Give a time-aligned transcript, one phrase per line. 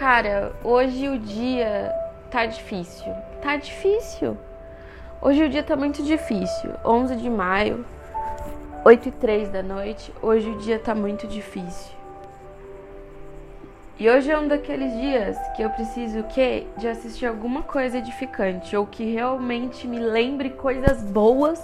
[0.00, 1.94] Cara, hoje o dia
[2.30, 3.12] tá difícil.
[3.42, 4.34] Tá difícil.
[5.20, 6.70] Hoje o dia tá muito difícil.
[6.82, 7.84] 11 de maio,
[8.82, 10.10] 8 e 3 da noite.
[10.22, 11.92] Hoje o dia tá muito difícil.
[13.98, 18.74] E hoje é um daqueles dias que eu preciso que de assistir alguma coisa edificante
[18.74, 21.62] ou que realmente me lembre coisas boas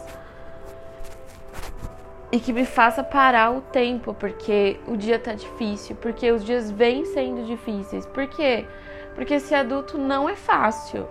[2.37, 6.71] e que me faça parar o tempo, porque o dia tá difícil, porque os dias
[6.71, 8.05] vêm sendo difíceis.
[8.05, 8.67] Por quê?
[9.14, 11.08] Porque ser adulto não é fácil.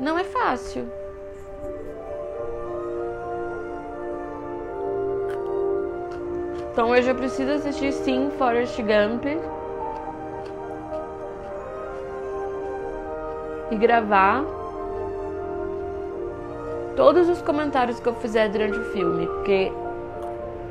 [0.00, 0.84] Não é fácil.
[6.72, 9.26] Então hoje eu preciso assistir sim Forrest Gump.
[13.70, 14.44] E gravar
[16.96, 19.70] todos os comentários que eu fizer durante o filme, porque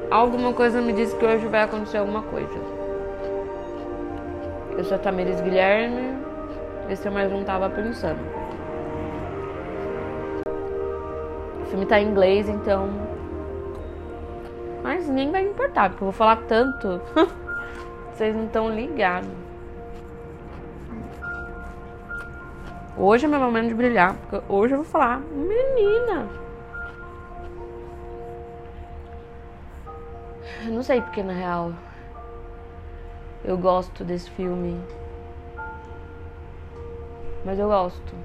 [0.09, 2.75] alguma coisa me diz que hoje vai acontecer alguma coisa.
[4.75, 6.17] Eu sou a Tamires Guilherme,
[6.89, 8.19] esse é mais um Tava Pensando.
[11.61, 12.89] O filme tá em inglês, então
[14.81, 17.02] mas nem vai importar, porque eu vou falar tanto.
[18.13, 19.44] Vocês não estão ligados.
[22.97, 26.29] Hoje é meu momento de brilhar, porque hoje eu vou falar, menina.
[30.65, 31.73] Eu não sei porque na real
[33.43, 34.79] eu gosto desse filme.
[37.43, 38.16] Mas eu gosto.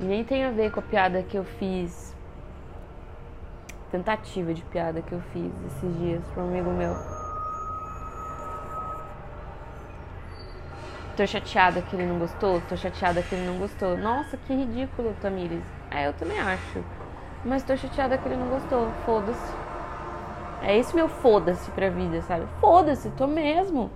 [0.00, 2.16] Nem tem a ver com a piada que eu fiz
[3.90, 7.19] tentativa de piada que eu fiz esses dias para um amigo meu.
[11.20, 13.94] Tô chateada que ele não gostou, tô chateada que ele não gostou.
[13.94, 15.62] Nossa, que ridículo, Tamires.
[15.90, 16.82] É, eu também acho.
[17.44, 18.90] Mas tô chateada que ele não gostou.
[19.04, 19.52] Foda-se.
[20.62, 22.46] É esse meu foda-se pra vida, sabe?
[22.58, 23.90] Foda-se, tô mesmo.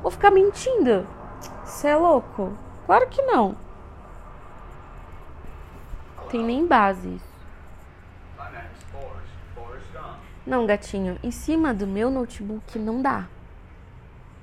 [0.00, 1.06] Vou ficar mentindo.
[1.66, 2.56] Você é louco?
[2.86, 3.54] Claro que não.
[6.30, 7.30] Tem nem base isso.
[10.46, 13.26] Não, gatinho, em cima do meu notebook não dá.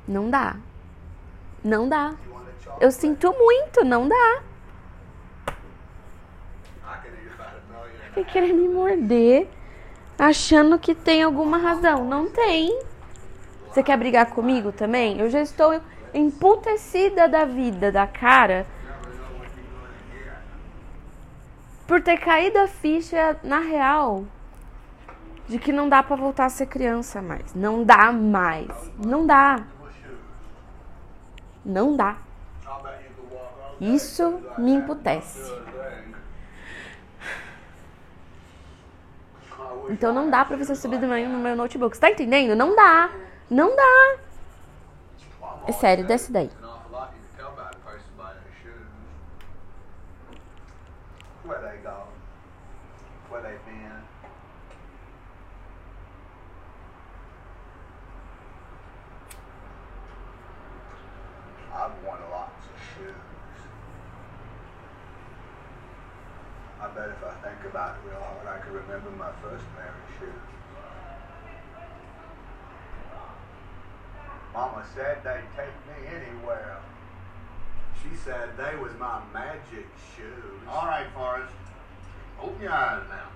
[0.08, 0.58] Não dá.
[1.64, 2.14] Não dá.
[2.80, 4.42] Eu sinto muito, não dá.
[8.14, 9.48] Vai querer me morder
[10.18, 12.06] achando que tem alguma razão.
[12.06, 12.80] Não tem.
[13.68, 15.20] Você quer brigar comigo também?
[15.20, 15.80] Eu já estou
[16.14, 18.66] emputecida da vida, da cara.
[21.86, 24.26] Por ter caído a ficha na real
[25.48, 27.54] de que não dá para voltar a ser criança mais.
[27.54, 28.68] Não dá mais.
[28.98, 29.64] Não dá.
[31.68, 32.16] Não dá.
[33.82, 35.54] Isso me emputece.
[39.90, 41.94] Então não dá pra você subir do meu, no meu notebook.
[41.96, 42.56] Você tá entendendo?
[42.56, 43.10] Não dá.
[43.50, 44.18] Não dá.
[45.68, 46.50] É sério, desce daí.
[74.98, 76.78] Said they'd take me anywhere.
[78.02, 80.62] She said they was my magic shoes.
[80.68, 81.54] All right, Forrest.
[82.42, 83.30] Open your eyes now.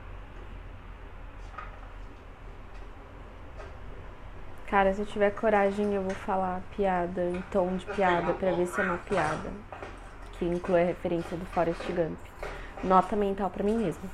[4.67, 8.67] Cara, se eu tiver coragem, eu vou falar piada em tom de piada para ver
[8.67, 9.51] se é uma piada.
[10.39, 12.17] Que inclui a referência do Forrest Gump.
[12.83, 14.09] Nota mental para mim mesmo.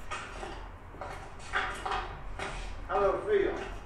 [2.90, 3.77] Hello, Phil.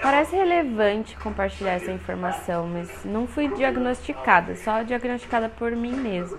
[0.00, 6.38] Parece relevante compartilhar essa informação, mas não fui diagnosticada, só diagnosticada por mim mesma.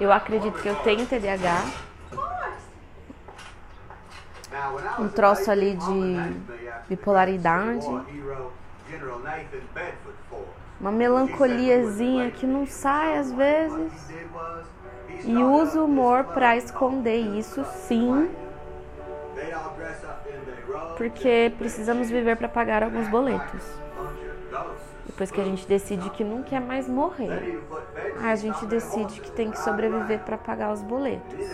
[0.00, 1.64] Eu acredito que eu tenho TDAH,
[5.00, 6.16] um troço ali de
[6.88, 7.86] bipolaridade,
[10.80, 13.92] uma melancoliazinha que não sai às vezes,
[15.24, 18.30] e uso o humor para esconder isso, sim
[20.96, 23.62] porque precisamos viver para pagar alguns boletos.
[25.06, 27.62] Depois que a gente decide que não quer mais morrer,
[28.22, 31.46] a gente decide que tem que sobreviver para pagar os boletos.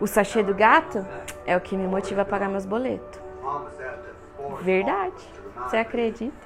[0.00, 1.06] O sachê do gato
[1.46, 3.20] é o que me motiva a pagar meus boletos.
[4.62, 5.28] Verdade.
[5.56, 6.36] Você acredita?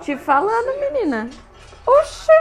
[0.00, 1.28] Te falando, menina.
[1.86, 2.32] Oxe!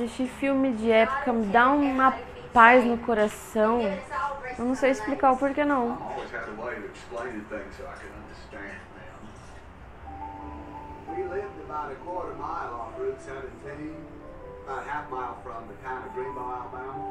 [0.00, 2.14] Assistir filme de época me dá uma
[2.54, 3.82] paz no coração.
[4.58, 5.90] Eu não sei explicar o porquê não.
[5.90, 9.20] I always had a way of explaining things so I could understand them.
[11.14, 13.94] We lived about a quarter mile off Route 17,
[14.64, 17.04] about a half mile from the town of Greenbow, Alabama.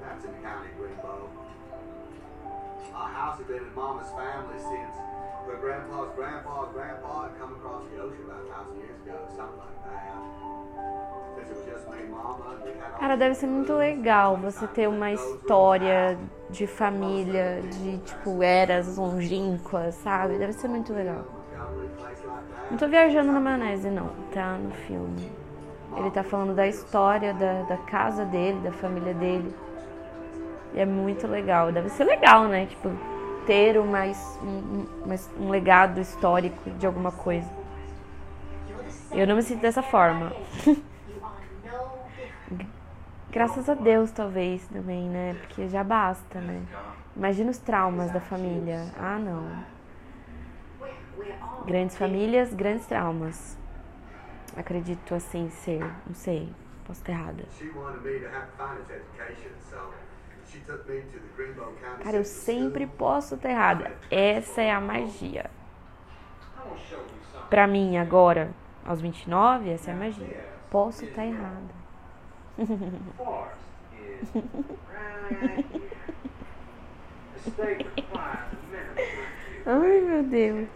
[0.00, 1.26] That's in the county of Greenbow.
[2.94, 4.94] Our house had been in Mama's family since
[5.46, 9.58] her grandpa's grandpa's grandpa had come across the ocean about a thousand years ago, something
[9.58, 10.51] like that.
[12.98, 16.16] Cara, deve ser muito legal você ter uma história
[16.48, 20.38] de família, de tipo eras longínquas, sabe?
[20.38, 21.24] Deve ser muito legal.
[22.70, 24.56] Não tô viajando na maionese, não, tá?
[24.56, 25.30] No filme.
[25.96, 29.54] Ele tá falando da história da, da casa dele, da família dele.
[30.72, 31.72] E é muito legal.
[31.72, 32.66] Deve ser legal, né?
[32.66, 32.90] Tipo,
[33.46, 34.04] ter uma,
[34.42, 34.86] um,
[35.40, 37.61] um legado histórico de alguma coisa.
[39.12, 40.32] Eu não me sinto dessa forma.
[43.30, 45.34] Graças a Deus, talvez, também, né?
[45.40, 46.62] Porque já basta, né?
[47.16, 48.86] Imagina os traumas da família.
[48.98, 49.64] Ah, não.
[51.66, 53.56] Grandes famílias, grandes traumas.
[54.56, 55.80] Acredito assim ser.
[56.06, 56.52] Não sei.
[56.86, 57.44] Posso estar errada.
[62.02, 63.92] Cara, eu sempre posso estar errada.
[64.10, 65.50] Essa é a magia.
[67.48, 68.50] Pra mim, agora,
[68.84, 70.44] aos 29, essa é a magia.
[70.70, 71.82] Posso estar errada.
[73.16, 73.56] Forrest
[74.22, 75.64] is right here.
[77.34, 79.22] The state requires a minimum
[79.64, 80.68] Ai, meu Deus.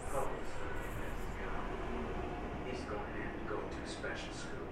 [2.67, 4.69] He's going to have to go to a special school.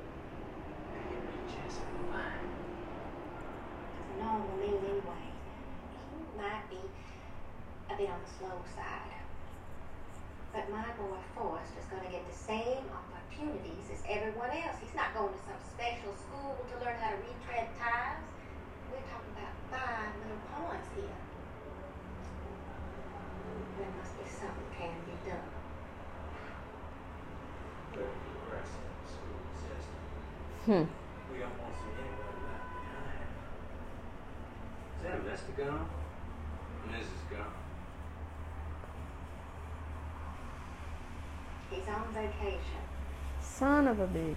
[0.94, 2.48] And he'll be just fine.
[4.20, 5.26] normal mean anyway.
[6.10, 6.82] He might be
[7.90, 9.18] a bit on the slow side.
[10.52, 12.86] But my boy Forrest is going to get the same
[13.34, 14.76] opportunities as everyone else.
[14.80, 18.22] He's not going to some special school to learn how to retread ties.
[18.90, 21.18] We're talking about five little points here.
[23.78, 25.50] There must be something can be done.
[27.94, 29.98] We're progressing the school system.
[30.66, 30.86] Hmm.
[31.32, 33.30] We don't want to see anybody left behind.
[34.94, 35.88] Is that Vesta gone?
[36.86, 37.22] Mrs.
[37.30, 37.58] gone.
[41.70, 42.93] He's on vacation.
[43.58, 44.36] Son of a bitch.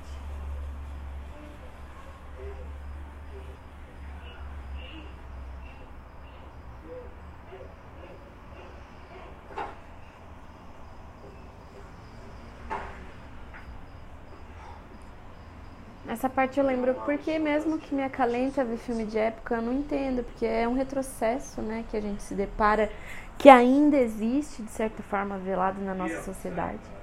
[16.07, 19.73] Essa parte eu lembro porque mesmo que me acalenta ver filme de época, eu não
[19.73, 22.91] entendo, porque é um retrocesso, né, que a gente se depara,
[23.37, 26.96] que ainda existe, de certa forma, velado na nossa sociedade.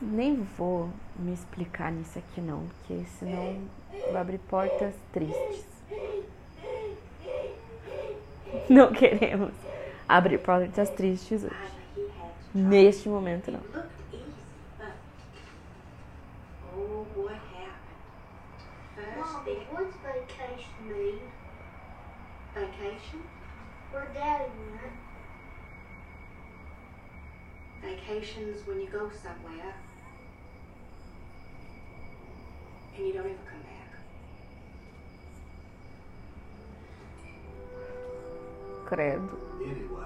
[0.00, 3.62] Nem vou me explicar nisso aqui não, porque senão
[4.12, 5.66] vai abrir portas tristes.
[8.68, 9.52] Não queremos
[10.08, 11.56] abrir portas tristes hoje.
[12.54, 13.60] Neste momento não.
[22.56, 23.22] vacation.
[23.92, 24.92] Where Daddy went.
[27.82, 29.74] Vacations when you go somewhere
[32.98, 33.90] and you don't ever come back.
[38.86, 40.05] Credo.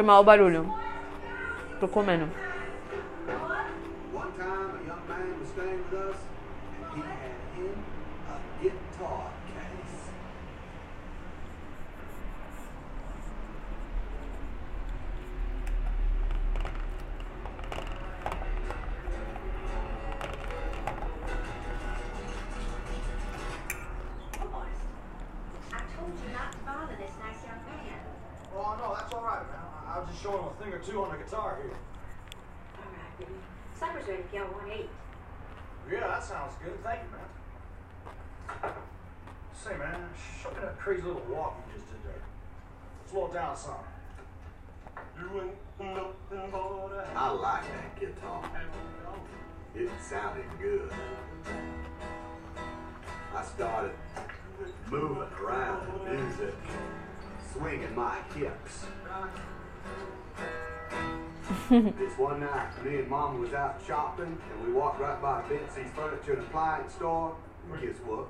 [0.00, 0.64] Foi mal o barulho.
[1.78, 2.26] Tô comendo.
[40.90, 42.22] Crazy little walk you just did there.
[43.08, 43.74] Slow it down some.
[45.16, 48.50] You ain't nothing but a I like that guitar.
[49.76, 50.90] It sounded good.
[53.32, 53.92] I started
[54.90, 56.56] moving around the music,
[57.52, 58.86] swinging my hips.
[61.70, 65.92] this one night, me and Mom was out shopping, and we walked right by Betsy's
[65.94, 67.36] Furniture and Appliance store.
[67.78, 68.26] Guess what?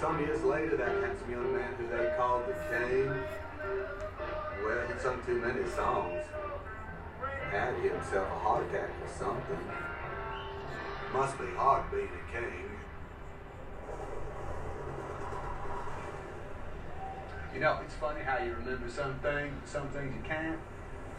[0.00, 3.06] Some years later, that handsome young man who they called the King,
[4.64, 6.24] well, he'd sung too many songs.
[7.50, 9.58] Had himself a heart attack or something.
[11.14, 12.70] Must be hard being a king.
[17.52, 20.58] You know, it's funny how you remember some things, some things you can't.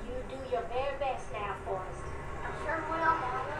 [0.08, 2.04] You do your very best now, Forrest.
[2.42, 3.54] I sure will, Mama.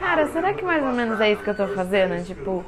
[0.00, 2.24] Cara, será que mais ou menos é isso que eu tô fazendo?
[2.24, 2.64] Tipo,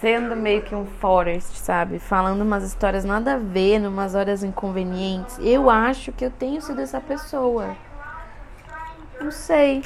[0.00, 1.98] sendo meio que um Forrest, sabe?
[1.98, 5.36] Falando umas histórias nada a ver, numas horas inconvenientes.
[5.40, 7.76] Eu acho que eu tenho sido essa pessoa.
[9.20, 9.82] Não sei.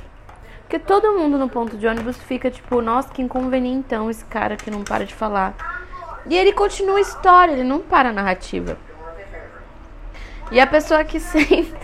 [0.64, 4.70] Porque todo mundo no ponto de ônibus fica tipo, nossa, que inconvenientão esse cara que
[4.70, 5.54] não para de falar.
[6.26, 8.78] E ele continua a história, ele não para a narrativa.
[10.50, 11.76] E a pessoa que senta,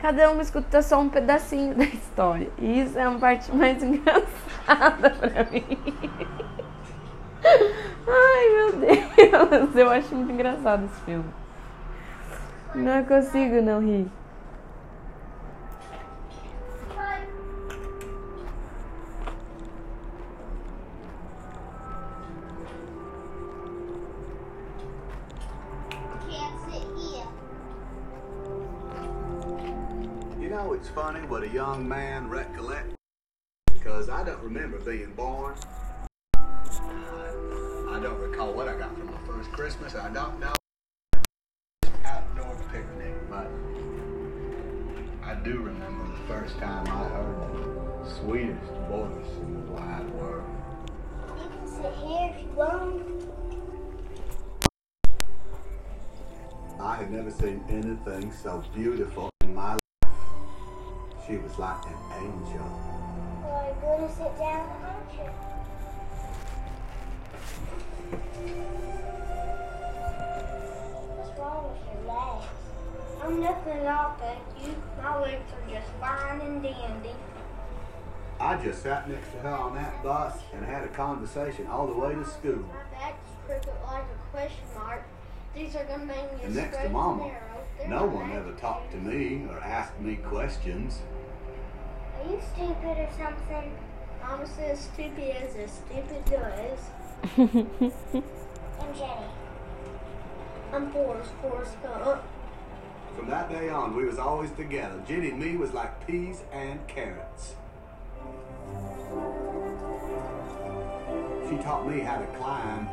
[0.00, 2.50] cada um escuta só um pedacinho da história.
[2.58, 5.78] E isso é a parte mais engraçada pra mim.
[8.08, 11.30] Ai, meu Deus, eu acho muito engraçado esse filme.
[12.74, 14.10] Não consigo não rir.
[30.52, 32.94] Know, it's funny what a young man recollects.
[33.72, 35.54] Because I don't remember being born.
[36.34, 39.94] I don't recall what I got for my first Christmas.
[39.94, 40.52] I don't know.
[42.04, 43.50] Outdoor picnic, but
[45.24, 50.44] I do remember the first time I heard the sweetest voice in the wide world.
[51.28, 53.24] You can sit here if you want.
[56.78, 59.78] I had never seen anything so beautiful in my life.
[61.26, 62.92] She was like an angel.
[63.82, 65.30] Well, to sit down, aren't you?
[71.16, 72.46] What's wrong with your legs?
[73.22, 74.74] I'm nothing at all, thank you.
[75.00, 77.10] My legs are just fine and dandy.
[78.40, 81.94] I just sat next to her on that bus and had a conversation all the
[81.94, 82.56] way to school.
[82.56, 85.04] My back's crooked like a question mark.
[85.54, 87.64] These are gonna make me And next to Mama, an arrow.
[87.78, 91.02] They're no one ever talked to me or asked me questions.
[92.22, 93.72] Are you stupid or something?
[94.22, 96.80] Mama says stupid as a stupid does.
[98.80, 99.26] I'm Jenny.
[100.72, 102.22] I'm Forrest, Forrest Gump.
[103.16, 105.02] From that day on, we was always together.
[105.08, 107.56] Jenny and me was like peas and carrots.
[111.48, 112.88] She taught me how to climb.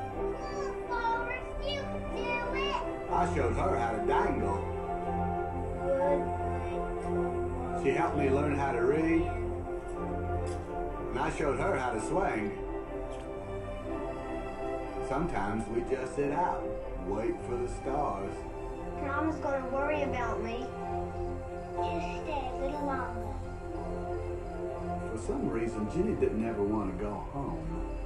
[0.88, 3.12] Forrest, you can do it.
[3.12, 4.66] I showed her how to dangle.
[5.86, 6.39] Good.
[7.84, 9.22] She helped me learn how to read.
[11.10, 12.58] And I showed her how to swing.
[15.08, 16.62] Sometimes we just sit out,
[17.08, 18.34] wait for the stars.
[19.02, 20.66] Mama's gonna worry about me.
[21.78, 23.34] Just stay a little longer.
[25.12, 27.98] For some reason, Jenny didn't ever want to go home.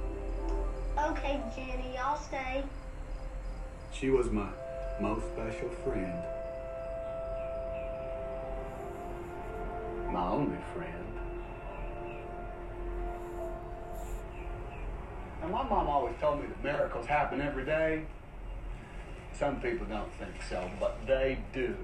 [0.96, 2.62] Okay, Jenny, I'll stay.
[3.92, 4.48] She was my
[5.00, 6.22] most special friend.
[10.14, 11.18] My only friend.
[15.42, 18.04] And my mom always told me that miracles happen every day.
[19.36, 21.74] Some people don't think so, but they do.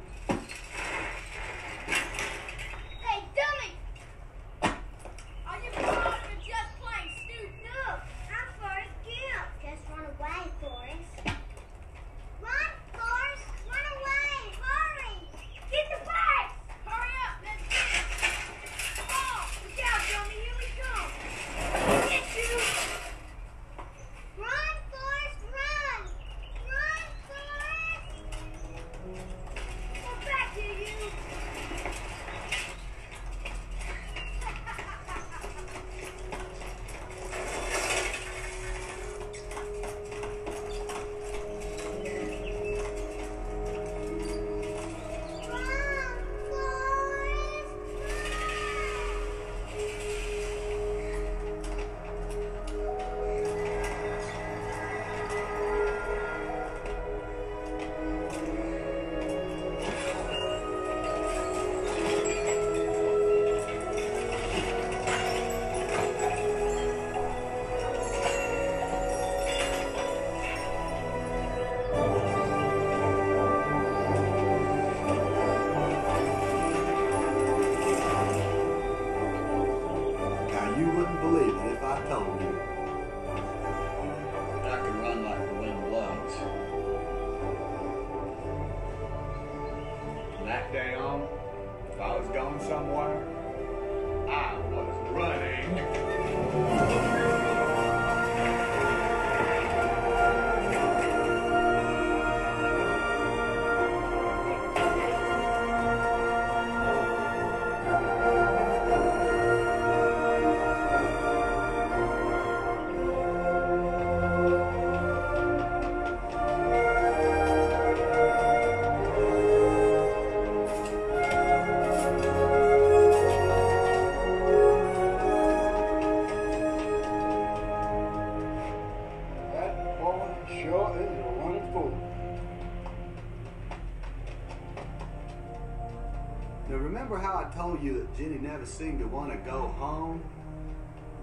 [138.50, 140.20] Never seemed to want to go home?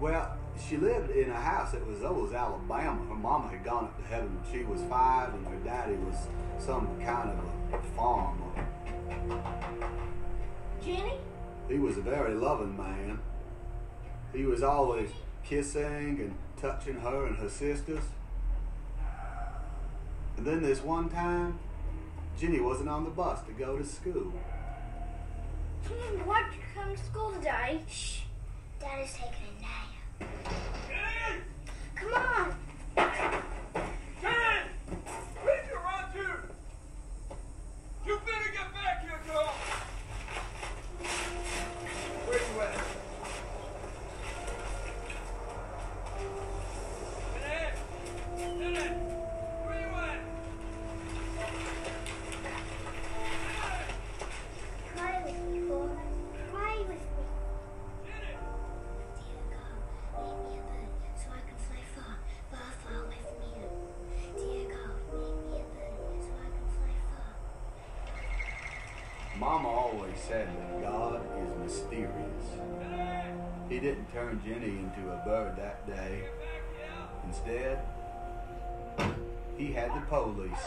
[0.00, 0.34] Well,
[0.66, 3.04] she lived in a house that was old as Alabama.
[3.06, 6.16] Her mama had gone up to heaven when she was five, and her daddy was
[6.58, 8.46] some kind of a farmer.
[10.82, 11.18] Jenny?
[11.68, 13.18] He was a very loving man.
[14.32, 15.10] He was always
[15.44, 18.04] kissing and touching her and her sisters.
[20.38, 21.58] And then this one time,
[22.40, 24.32] Jenny wasn't on the bus to go to school.
[25.86, 27.80] Why'd you come to school today?
[27.88, 28.20] Shh.
[28.80, 30.30] Daddy's taking a nap.
[31.94, 32.57] Come on.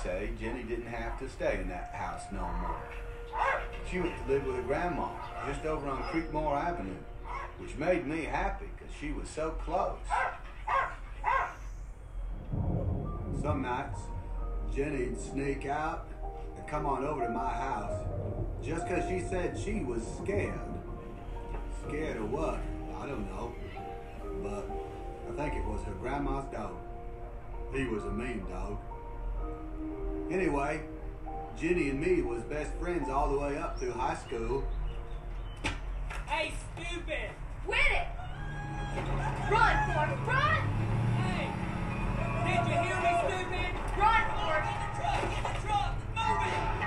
[0.04, 2.82] Say Jenny didn't have to stay in that house no more.
[3.90, 5.10] She went to live with her grandma
[5.48, 6.96] just over on Creekmore Avenue,
[7.58, 9.98] which made me happy because she was so close.
[13.42, 14.00] Some nights,
[14.76, 16.08] Jenny'd sneak out
[16.58, 18.06] and come on over to my house
[18.64, 20.60] just because she said she was scared.
[21.88, 22.60] Scared of what?
[23.00, 23.54] I don't know.
[24.44, 24.70] But
[25.30, 26.76] I think it was her grandma's dog.
[27.74, 28.78] He was a mean dog.
[30.32, 30.82] Anyway,
[31.60, 34.64] Jenny and me was best friends all the way up through high school.
[36.26, 37.30] Hey, stupid!
[37.66, 38.08] Quit it!
[39.52, 40.62] Run, Forrest, run!
[41.20, 41.52] Hey!
[42.48, 43.72] Did you hear me, stupid?
[44.00, 44.72] Run, Forrest!
[44.72, 45.22] Get the truck!
[45.30, 45.92] Get the truck!
[46.16, 46.81] Move it!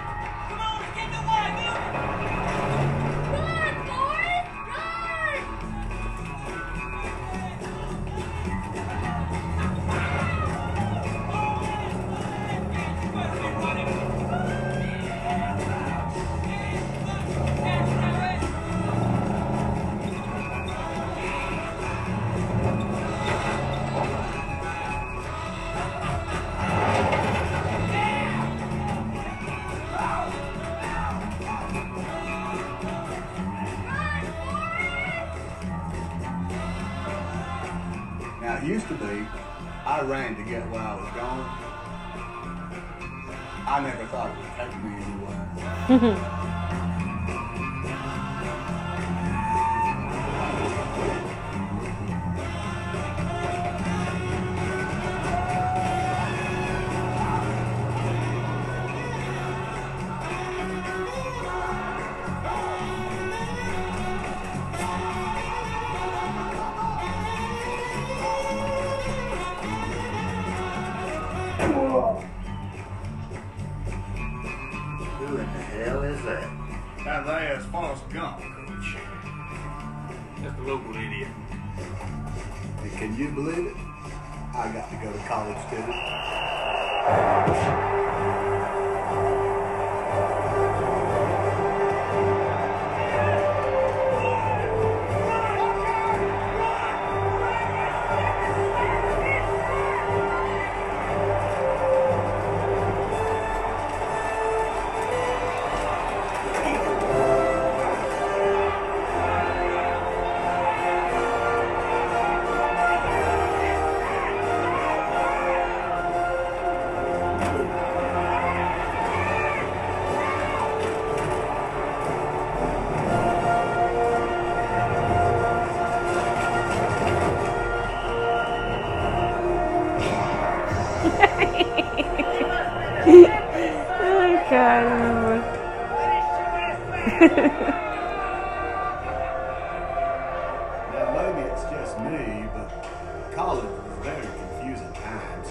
[143.34, 145.48] College was very confusing times.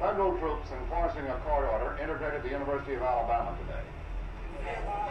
[0.00, 3.86] Federal troops enforcing a court order integrated the University of Alabama today.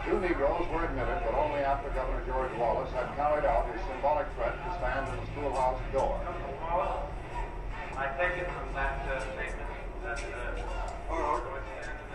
[0.04, 4.26] Two Negroes were admitted, but only after Governor George Wallace had carried out his symbolic
[4.36, 6.20] threat to stand in the schoolhouse door.
[7.96, 9.68] I take it from that uh, statement
[10.04, 11.42] that uh, All right.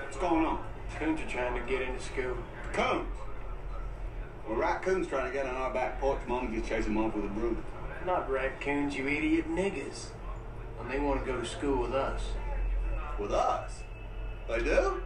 [0.05, 0.63] What's going on?
[0.99, 2.37] Coons are trying to get into school.
[2.71, 3.07] Coons.
[4.47, 6.19] Well, raccoons trying to get on our back porch.
[6.27, 7.63] Mom just chasing them off with a broom.
[8.05, 10.07] Not raccoons, you idiot niggas.
[10.79, 12.21] And they want to go to school with us.
[13.17, 13.83] With us?
[14.49, 15.01] They do?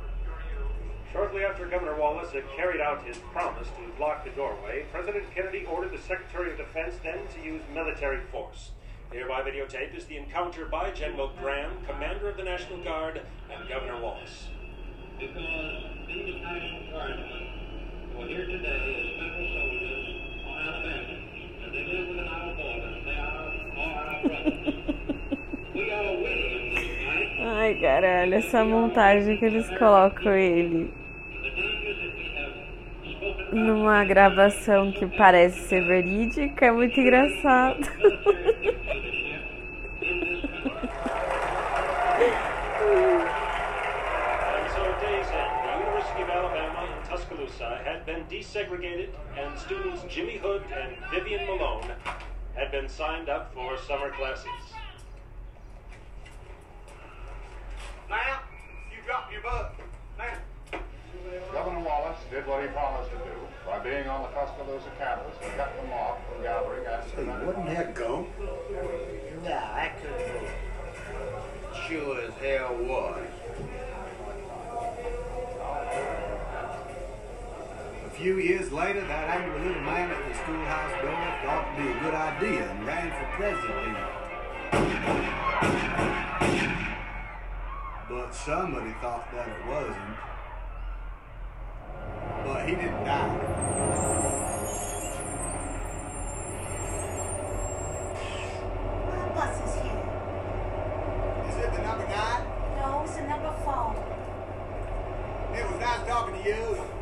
[1.14, 5.66] Shortly after Governor Wallace had carried out his promise to block the doorway, President Kennedy
[5.66, 8.72] ordered the Secretary of Defense then to use military force.
[9.12, 14.02] Hereby videotape is the encounter by General Graham, commander of the National Guard, and Governor
[14.02, 14.48] Wallace.
[15.20, 17.48] because independent guardsmen
[18.14, 20.08] who are here today as federal soldiers
[20.46, 21.27] on Alabama,
[27.40, 30.90] Ai, caralho, essa montagem que eles colocam ele
[33.52, 37.80] numa gravação que parece ser verídica é muito engraçado.
[48.08, 51.91] been desegregated, and students Jimmy Hood and Vivian Malone
[52.56, 54.48] had been signed up for summer classes.
[58.10, 58.39] Now,
[58.89, 59.76] you dropped your butt.
[60.17, 60.80] Now.
[61.52, 65.54] Governor Wallace did what he promised to do by being on the Tuscaloosa campus and
[65.56, 68.26] kept them off from gathering at Hey, wouldn't that go?
[69.43, 70.48] Nah, that couldn't be.
[71.89, 73.37] Sure as hell was.
[78.18, 81.14] Few years later, that angry little man at the schoolhouse door
[81.46, 83.98] thought it'd be a good idea and ran for president.
[88.10, 90.18] But somebody thought that it wasn't.
[92.44, 93.38] But he didn't die.
[99.06, 100.02] What bus is here?
[101.50, 102.44] Is it the number nine?
[102.82, 103.94] No, it's a number four.
[105.54, 106.97] It was nice talking to you.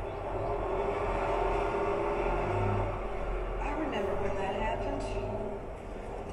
[3.62, 5.02] I remember when that happened.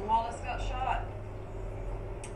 [0.07, 1.05] Wallace got shot.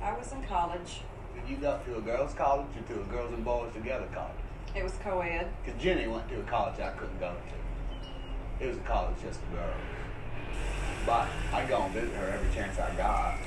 [0.02, 1.00] I was in college.
[1.34, 4.32] Did you go to a girls' college or to a girls and boys together college?
[4.74, 5.48] It was co ed.
[5.64, 8.64] Because Jenny went to a college I couldn't go to.
[8.64, 9.74] It was a college just for girls.
[11.04, 13.38] But I go and visit her every chance I got.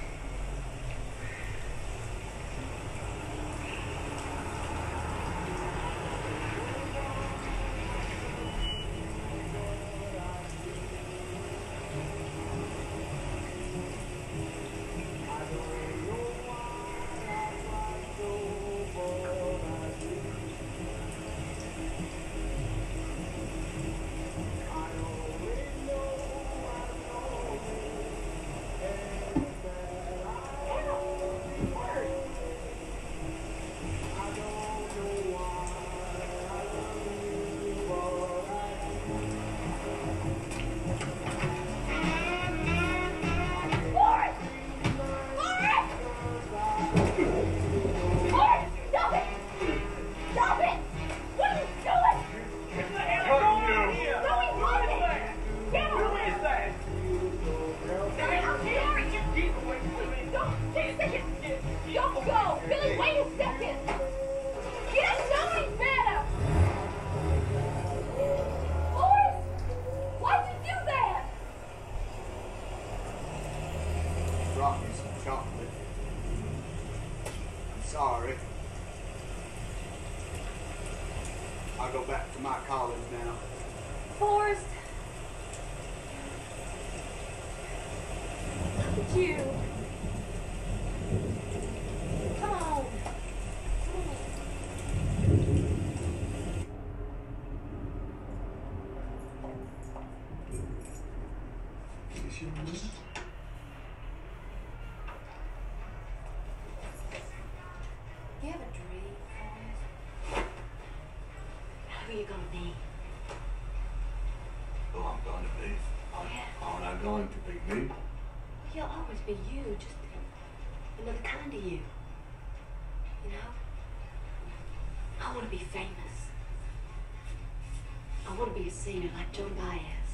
[128.90, 130.10] Singer like Joan Baez.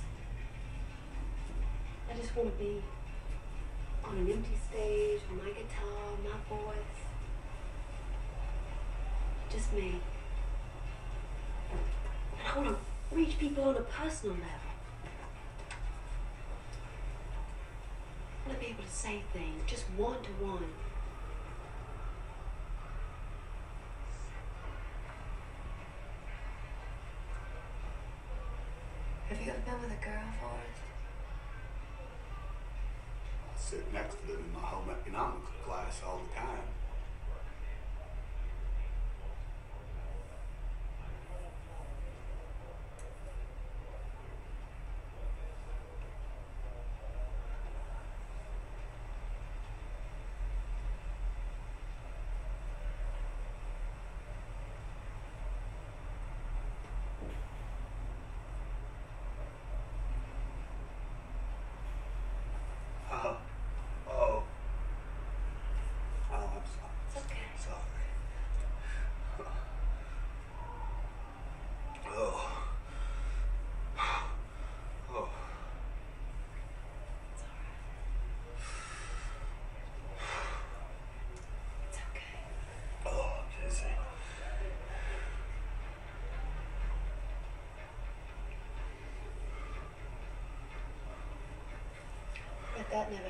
[2.12, 2.84] I just want to be
[4.04, 7.00] on an empty stage with my guitar, my voice.
[9.50, 10.02] Just me.
[11.72, 11.80] And
[12.46, 14.74] I want to reach people on a personal level.
[18.44, 20.66] I want to be able to say things just one to one.
[29.28, 30.86] Have you ever been with a girl, Forrest?
[33.56, 36.35] I sit next to them in my home economics class all the
[92.96, 93.26] that never.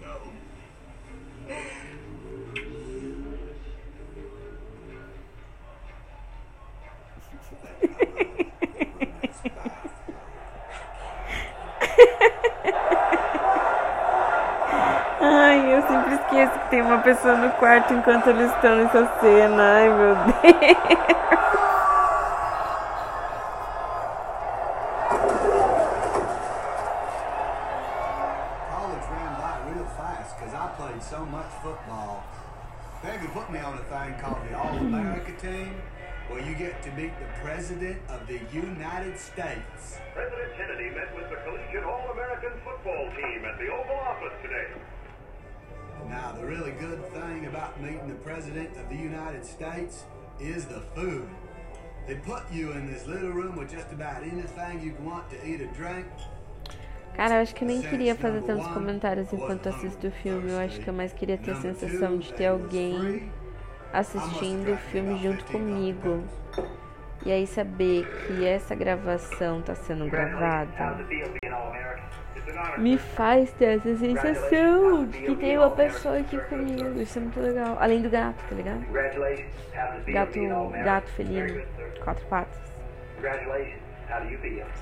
[0.00, 0.30] No.
[15.22, 19.62] Ai, eu sempre esqueço que tem uma pessoa no quarto enquanto eles estão nessa cena.
[19.62, 21.39] Ai, meu Deus.
[43.16, 44.68] Team at the Oval Office today.
[46.08, 50.04] Now, the really good thing about meeting the President of the United States
[50.40, 51.28] is the food.
[52.06, 55.60] They put you in this little room with just about anything you want to eat
[55.60, 56.06] or drink.
[57.16, 60.50] Cara, eu acho que eu nem queria fazer tantos comentários enquanto assisto o filme.
[60.52, 63.30] Eu acho que eu mais queria ter a sensação de ter alguém
[63.92, 66.24] assistindo o filme junto comigo.
[67.26, 71.04] E aí saber que essa gravação tá sendo gravada
[72.78, 77.00] me faz ter essa sensação de que tem uma pessoa aqui comigo.
[77.00, 77.76] Isso é muito legal.
[77.80, 78.80] Além do gato, tá ligado?
[80.06, 80.38] Gato,
[80.84, 81.62] gato felino,
[82.02, 82.60] quatro patas,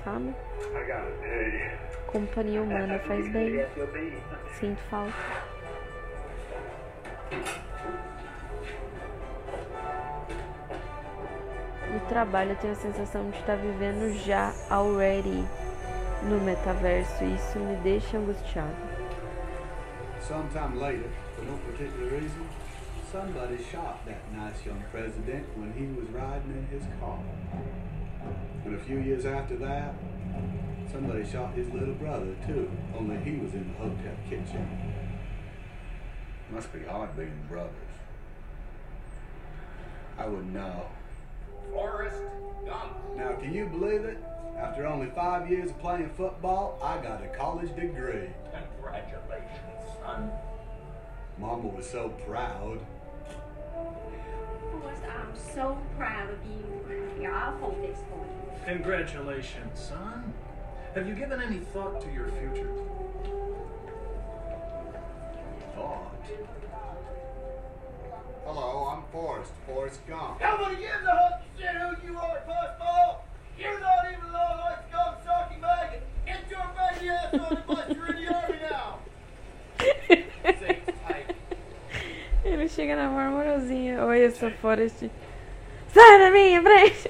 [0.03, 0.35] sabe?
[2.07, 3.65] Companhia humana faz bem.
[4.59, 5.13] Sinto falta.
[11.91, 15.43] No trabalho eu tenho a sensação de estar vivendo já already
[16.23, 18.75] no metaverso e isso me deixa angustiado.
[20.21, 22.47] Sometime later, for no particular reason,
[23.11, 27.19] somebody shot that nice young president when he was riding in his car.
[28.65, 29.95] And a few years after that,
[30.91, 34.67] somebody shot his little brother too, only he was in the hotel kitchen.
[36.51, 37.73] Must be hard being brothers.
[40.17, 40.87] I wouldn't know.
[41.71, 42.21] Forrest
[42.65, 42.91] Gump.
[43.15, 44.17] Now, can you believe it?
[44.59, 48.29] After only five years of playing football, I got a college degree.
[48.51, 50.31] Congratulations, son.
[51.37, 52.79] Mama was so proud.
[54.71, 57.15] Forrest, I'm so proud of you.
[57.17, 58.75] Here, I'll hold this for you.
[58.75, 60.33] Congratulations, son.
[60.93, 62.69] Have you given any thought to your future?
[65.73, 66.25] Thought.
[68.45, 69.51] Hello, I'm Forrest.
[69.65, 70.41] Forrest Gump.
[70.41, 73.21] Nobody gives a hook shit who you are, pussball.
[73.59, 76.03] You're not even low like scum sucking maggot.
[76.25, 77.95] Get your baby ass on the bus.
[77.95, 78.99] You're in the army now.
[82.45, 84.05] Ele chega na maior moralzinha.
[84.05, 85.09] Oi, eu sou Forrest.
[85.93, 87.09] Sai da minha frente!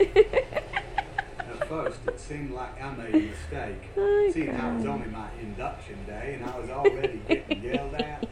[1.37, 4.95] At first, it seemed like I made a mistake, Ay, seeing how it was cara.
[4.95, 8.25] only my induction day and I was already getting yelled at.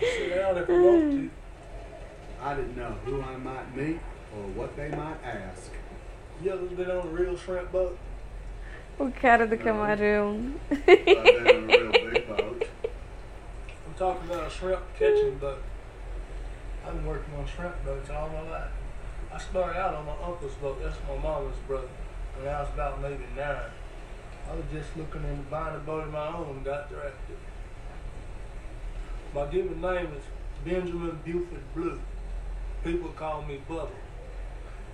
[0.00, 1.30] Sit down if you want to.
[2.42, 4.00] I didn't know who I might meet
[4.36, 5.70] or what they might ask.
[6.42, 7.98] You ever been on a real shrimp boat?
[8.98, 10.54] O cara do camarão.
[10.70, 12.68] I've been on a real big boat.
[13.96, 15.62] talking about a shrimp catching boat.
[16.86, 18.70] I've been working on shrimp boats all my life.
[19.32, 20.78] I started out on my uncle's boat.
[20.82, 21.88] That's my mama's brother.
[22.38, 23.70] When I was about maybe nine.
[24.48, 27.36] I was just looking into buying a boat of my own and got drafted.
[29.34, 30.22] My given name is
[30.64, 32.00] Benjamin Buford Blue.
[32.84, 33.88] People call me Bubba.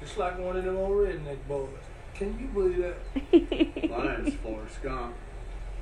[0.03, 1.69] It's like one of them old redneck boys.
[2.15, 3.89] Can you believe that?
[3.89, 5.15] My name's Forrest Gump.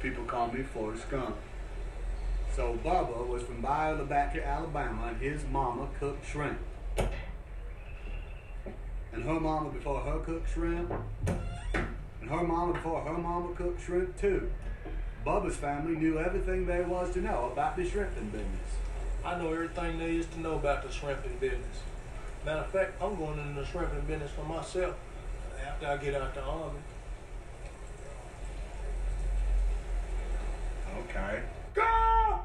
[0.02, 1.36] People call me Forrest Gump.
[2.54, 6.58] So Bubba was from Bayou La Batre, Alabama, and his mama cooked shrimp.
[9.12, 10.92] And her mama before her cooked shrimp.
[12.20, 14.50] And her mama before her mama cooked shrimp too.
[15.26, 18.70] Bubba's family knew everything there was to know about the shrimping business.
[19.24, 21.78] I know everything there is to know about the shrimping business.
[22.44, 24.96] Matter of fact, I'm going into the shrimping business for myself
[25.66, 26.80] after I get out the army.
[31.00, 31.42] Okay.
[31.74, 32.40] Go!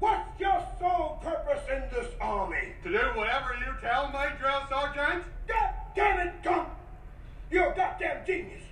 [0.00, 2.74] What's your sole purpose in this army?
[2.82, 5.24] To do whatever you tell me, drill sergeant?
[5.48, 6.68] God damn it, Gump!
[7.50, 8.62] You're a goddamn genius.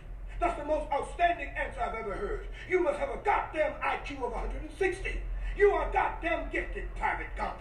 [0.40, 2.46] That's the most outstanding answer I've ever heard.
[2.68, 5.20] You must have a goddamn IQ of 160.
[5.56, 7.56] You are goddamn gifted, Private Gump.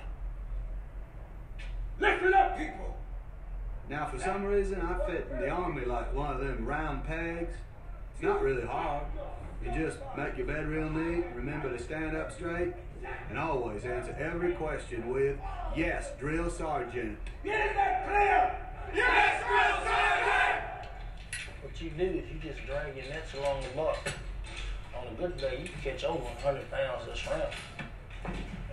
[1.99, 2.97] Listen up, people.
[3.89, 7.53] Now, for some reason, I fit in the army like one of them round pegs.
[8.13, 9.03] It's not really hard.
[9.63, 12.73] You just make your bed real neat, remember to stand up straight,
[13.29, 15.38] and always answer every question with,
[15.75, 17.17] yes, drill sergeant.
[17.43, 18.69] Is that clear?
[18.95, 20.89] Yes, Drill Sergeant!
[21.62, 23.97] What you do is you just drag your nets along the buck.
[24.97, 27.51] On a good day, you can catch over 100 pounds of shrimp.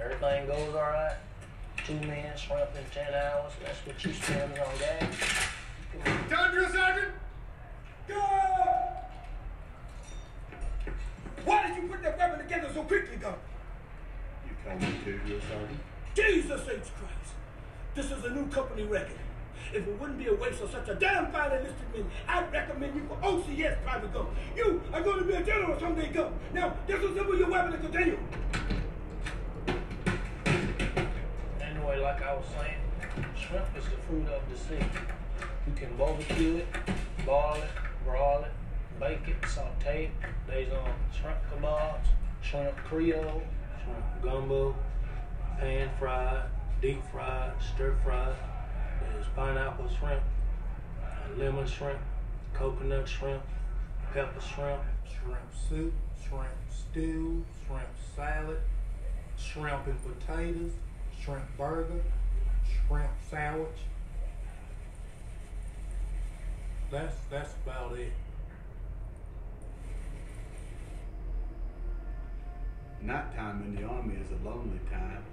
[0.00, 1.16] Everything goes all right.
[1.86, 3.52] Two men shrimp in 10 hours.
[3.62, 5.48] That's what you spend on gas.
[6.28, 7.12] Done, drill sergeant?
[8.08, 8.16] Go!
[11.44, 13.38] Why did you put that weapon together so quickly, Gump?
[14.48, 15.78] You told me to, drill sergeant.
[16.16, 16.92] Jesus H.
[16.98, 17.34] Christ!
[17.94, 19.20] This is a new company record.
[19.72, 22.96] If it wouldn't be a waste of such a damn fine enlisted man, I'd recommend
[22.96, 24.30] you for OCS, Private Gump.
[24.56, 26.34] You are going to be a general someday, Gump.
[26.52, 28.18] Now, disassemble your weapon and continue.
[31.86, 34.84] Like I was saying, shrimp is the food of the sea.
[35.66, 36.66] You can barbecue it,
[37.24, 40.10] boil it, broil it, bake it, saute it.
[40.46, 42.06] There's um, shrimp kebabs,
[42.42, 43.42] shrimp creole,
[43.82, 44.74] shrimp gumbo,
[45.58, 46.42] pan fried,
[46.82, 48.34] deep fried, stir fried.
[49.00, 50.22] There's pineapple shrimp,
[51.38, 52.00] lemon shrimp,
[52.52, 53.42] coconut shrimp,
[54.12, 58.58] pepper shrimp, shrimp soup, shrimp stew, shrimp salad,
[59.38, 60.72] shrimp and potatoes,
[61.26, 62.00] shrimp burger,
[62.86, 63.78] shrimp sandwich.
[66.88, 68.12] That's that's about it.
[73.02, 75.24] Nighttime in the army is a lonely time.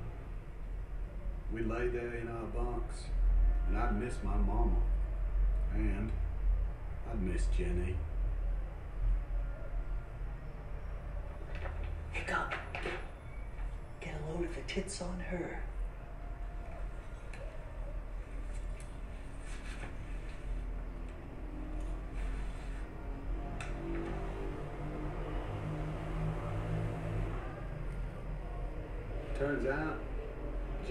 [1.54, 3.04] We lay there in our bunks,
[3.68, 4.78] and I'd miss my mama.
[5.76, 6.12] And
[7.12, 7.96] I'd miss Jenny.
[12.12, 12.52] Pick up.
[14.02, 15.62] Get a load of the tits on her.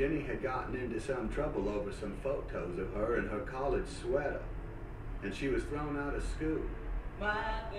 [0.02, 4.42] Jenny had gotten into some trouble over some photos of her in her college sweater,
[5.22, 6.60] and she was thrown out of school.
[7.20, 7.70] But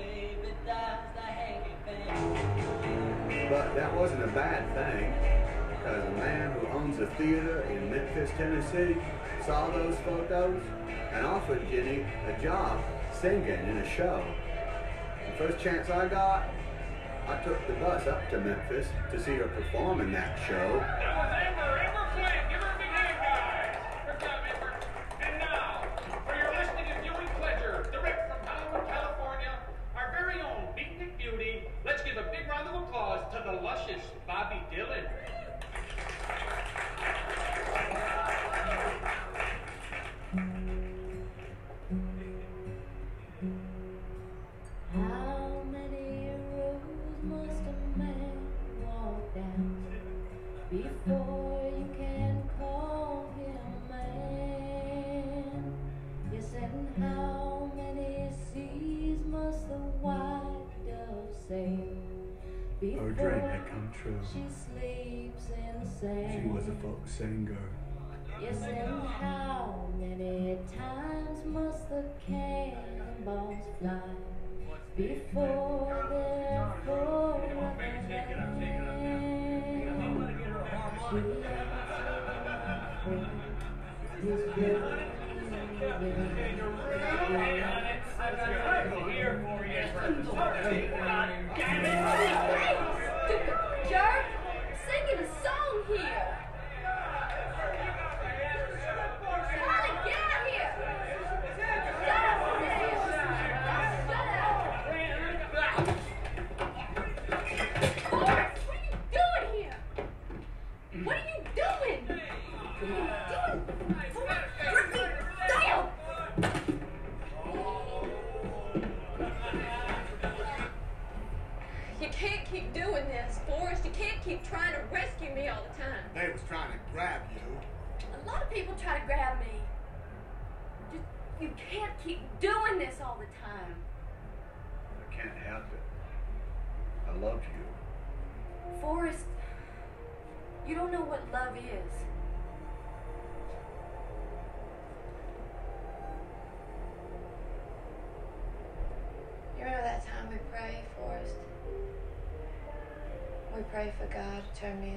[3.75, 5.13] that wasn't a bad thing,
[5.67, 8.95] because a man who owns a theater in Memphis, Tennessee,
[9.45, 10.61] saw those photos
[11.11, 14.23] and offered Jenny a job singing in a show.
[15.29, 16.45] The first chance I got,
[17.27, 20.81] I took the bus up to Memphis to see her perform in that show.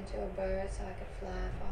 [0.07, 1.66] into a bird so I could fly far.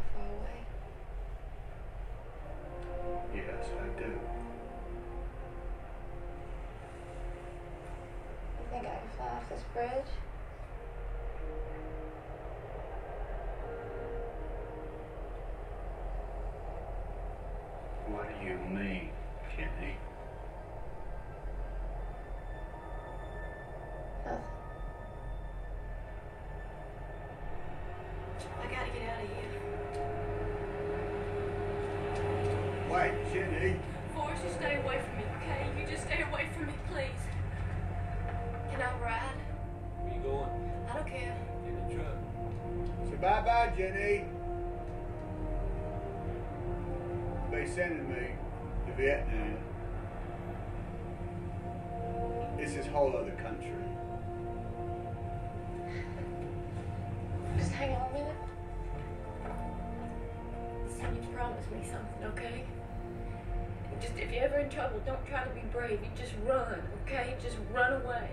[64.35, 66.01] you're ever in trouble, don't try to be brave.
[66.03, 67.37] You just run, okay?
[67.43, 68.30] Just run away.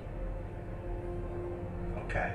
[2.06, 2.34] Okay.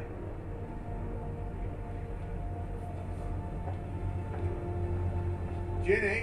[5.84, 6.15] Jenny.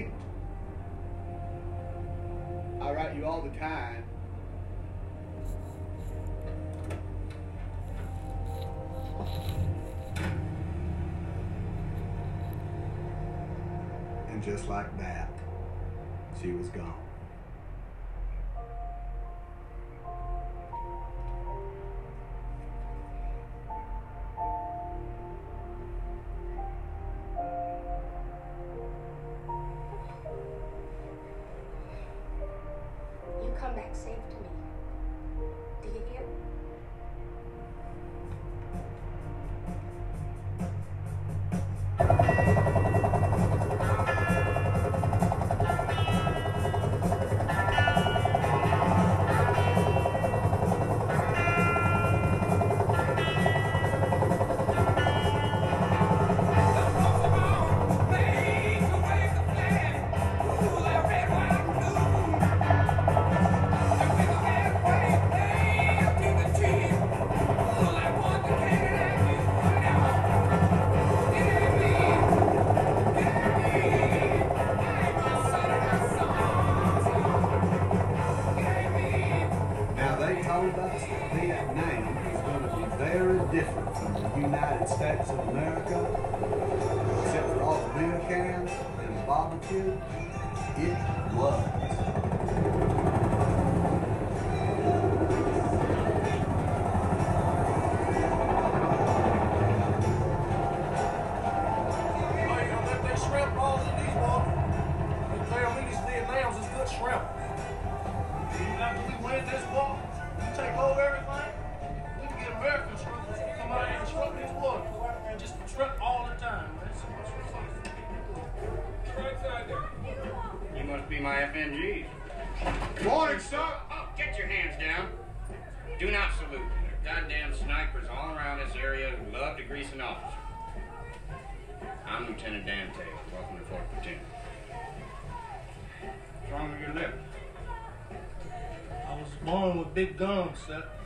[140.54, 141.03] upset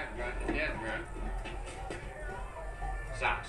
[0.00, 1.06] between a grunt dead grunt.
[3.18, 3.48] Socks.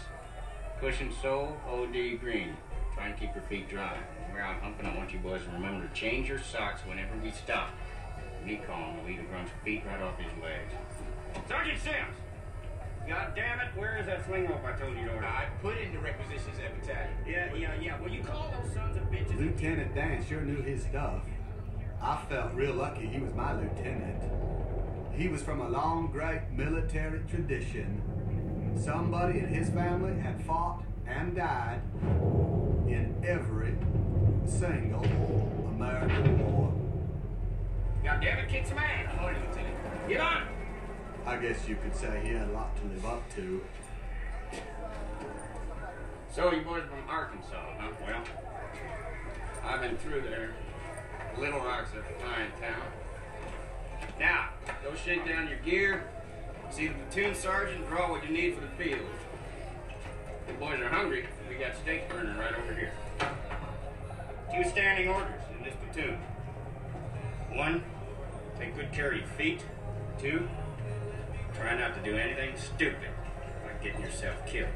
[0.80, 2.56] Cushion sole, OD green.
[2.94, 3.98] Try and keep your feet dry.
[4.26, 7.16] When we're out humping, I want you boys to remember to change your socks whenever
[7.24, 7.70] we stop.
[8.40, 10.74] The Mekong will eat a grunt's feet right off his legs.
[11.48, 12.18] Sergeant Sims!
[13.08, 15.26] God damn it, where is that sling rope I told you to order?
[15.26, 17.18] I put in the requisitions at battalion.
[17.28, 18.00] Yeah, yeah, yeah.
[18.00, 19.40] Well, you call those sons of bitches.
[19.40, 21.22] Lieutenant Dan sure knew his stuff.
[22.02, 24.22] I felt real lucky he was my lieutenant.
[25.16, 28.02] He was from a long, great military tradition.
[28.82, 31.82] Somebody in his family had fought and died
[32.88, 33.76] in every
[34.48, 35.04] single
[35.76, 36.74] American war.
[38.04, 39.16] God damn it, kick some ass.
[39.20, 39.76] Morning, Lieutenant.
[40.08, 40.48] Get on!
[41.26, 43.62] I guess you could say he had a lot to live up to.
[46.34, 47.92] So you boys from Arkansas, huh?
[48.02, 48.24] Well,
[49.64, 50.56] I've been through there.
[51.38, 52.88] Little Rock's a fine town.
[54.22, 54.50] Now,
[54.84, 56.04] go shake down your gear,
[56.70, 59.02] see the platoon sergeant, draw what you need for the field.
[60.46, 62.92] The boys are hungry, we got steak burning right over here.
[64.54, 66.20] Two standing orders in this platoon.
[67.54, 67.84] One,
[68.60, 69.66] take good care of your feet.
[70.20, 70.48] Two,
[71.56, 73.10] try not to do anything stupid,
[73.66, 74.70] like getting yourself killed.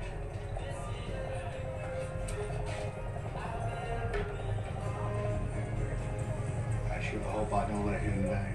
[6.92, 8.55] I sure hope I don't let him down.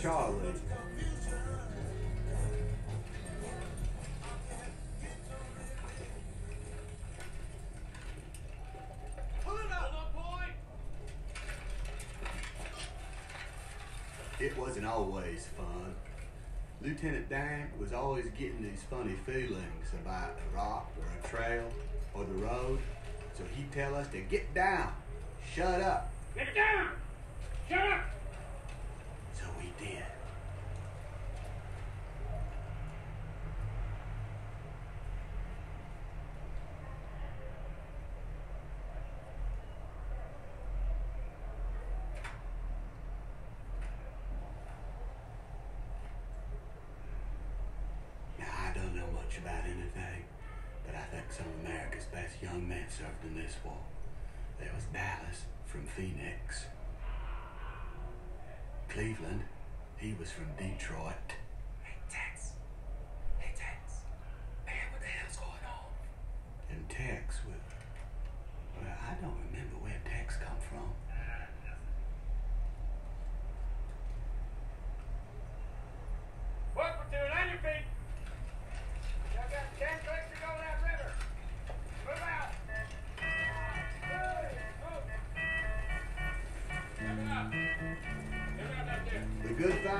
[0.00, 0.54] Charlie.
[14.40, 15.94] It wasn't always fun.
[16.80, 21.68] Lieutenant Dan was always getting these funny feelings about a rock or a trail
[22.14, 22.78] or the road.
[23.36, 24.94] So he'd tell us to get down,
[25.54, 26.10] shut up.
[26.34, 26.88] Get down!
[27.68, 28.19] Shut up!
[29.60, 30.02] We did.
[48.38, 50.24] Now, I don't know much about anything,
[50.86, 53.76] but I think some of America's best young men served in this war.
[54.58, 56.64] There was Dallas from Phoenix.
[58.90, 59.42] Cleveland,
[59.98, 61.39] he was from Detroit.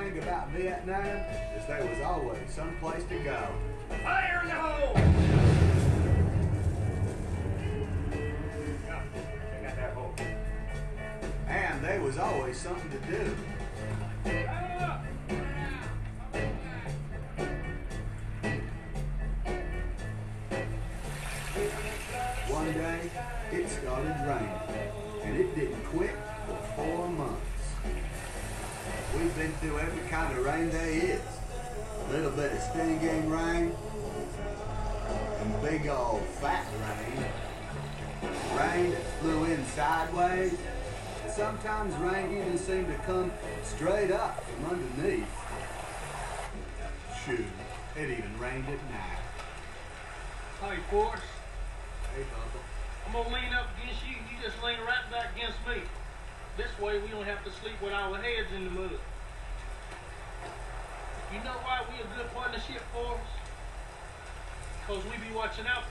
[0.01, 1.05] Thing about Vietnam
[1.55, 3.47] is there was always some place to go.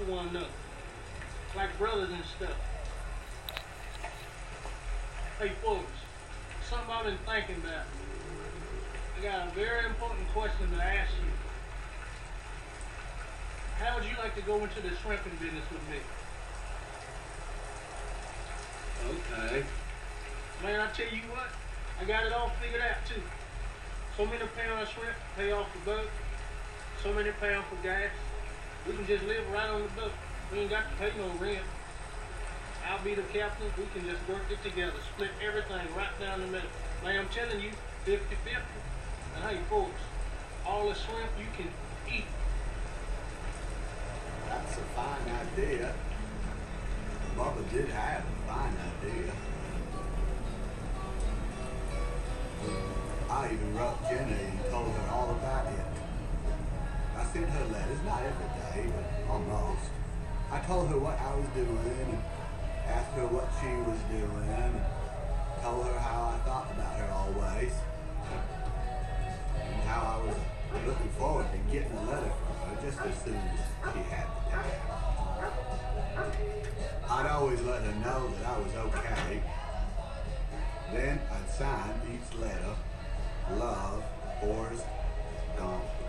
[0.00, 0.46] Because we be watching out for one another.
[1.56, 2.56] Like brothers and stuff.
[5.38, 5.92] Hey, folks,
[6.68, 7.86] something I've been thinking about.
[9.18, 11.30] I got a very important question to ask you.
[13.78, 15.96] How would you like to go into the shrimping business with me?
[19.08, 19.64] Okay.
[20.62, 21.48] Man, I tell you what,
[22.00, 23.22] I got it all figured out too.
[24.16, 26.08] So many pounds of shrimp to pay off the boat.
[27.02, 28.10] So many pounds for gas.
[28.86, 30.12] We can just live right on the boat.
[30.52, 31.64] We ain't got to pay no rent.
[32.88, 33.66] I'll be the captain.
[33.76, 34.98] We can just work it together.
[35.14, 36.70] Split everything right down the middle.
[37.04, 37.70] Man, I'm telling you,
[38.06, 38.18] 50-50.
[39.36, 40.00] And hey, folks,
[40.66, 41.68] all the shrimp you can
[42.12, 42.24] eat.
[44.48, 45.26] That's a fine
[45.56, 45.94] idea.
[47.36, 49.32] Bubba did have a fine idea.
[53.30, 55.89] I even wrote Jenny and told her all about it.
[57.32, 59.86] Sent her letters, not every day, but almost.
[60.50, 62.18] I told her what I was doing and
[62.90, 64.74] asked her what she was doing and
[65.62, 67.70] told her how I thought about her always.
[69.62, 70.34] And how I was
[70.82, 73.62] looking forward to getting a letter from her just as soon as
[73.94, 74.74] she had the time.
[77.14, 79.38] I'd always let her know that I was okay.
[80.92, 82.74] Then I'd sign each letter,
[83.54, 84.02] Love,
[84.42, 84.82] Forrest
[85.56, 85.99] Gump.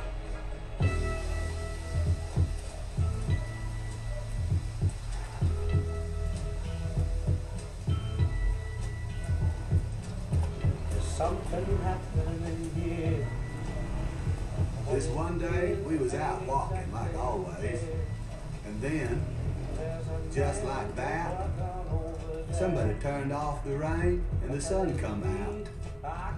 [24.62, 25.24] Sun come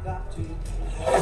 [0.05, 1.12] out.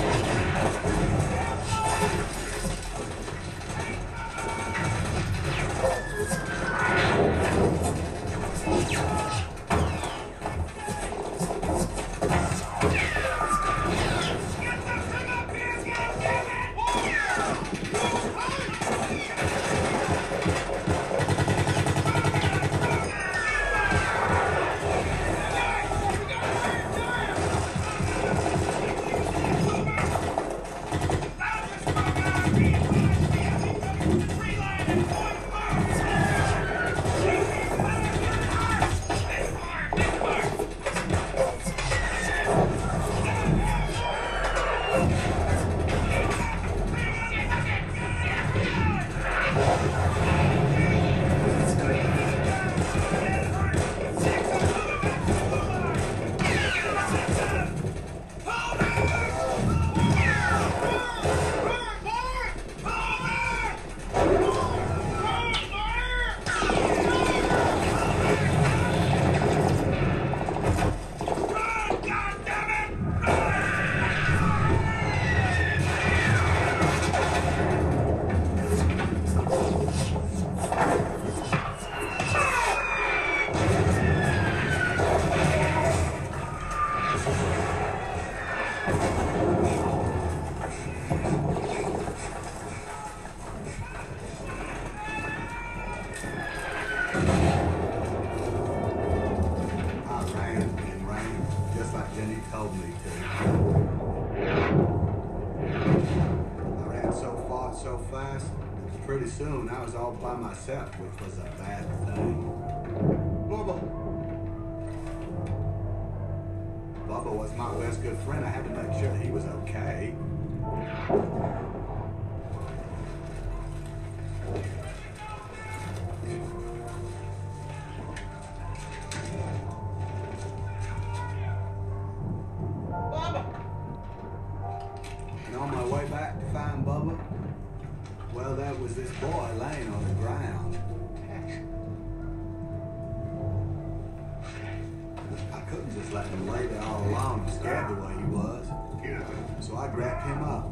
[150.23, 150.69] Him up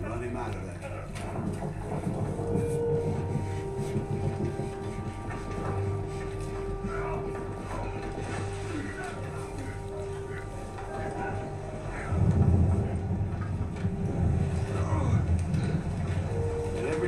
[0.00, 0.78] and run him out of there.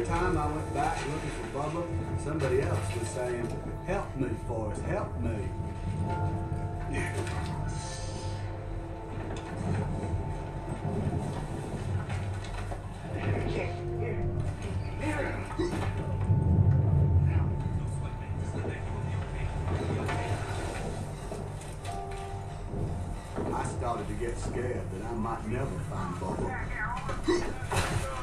[0.04, 1.82] Time I went back looking for Bubba,
[2.22, 3.48] somebody else was saying,
[3.86, 5.63] help me, Forrest, help me.
[23.84, 28.10] Started to get scared that I might never find Bubba.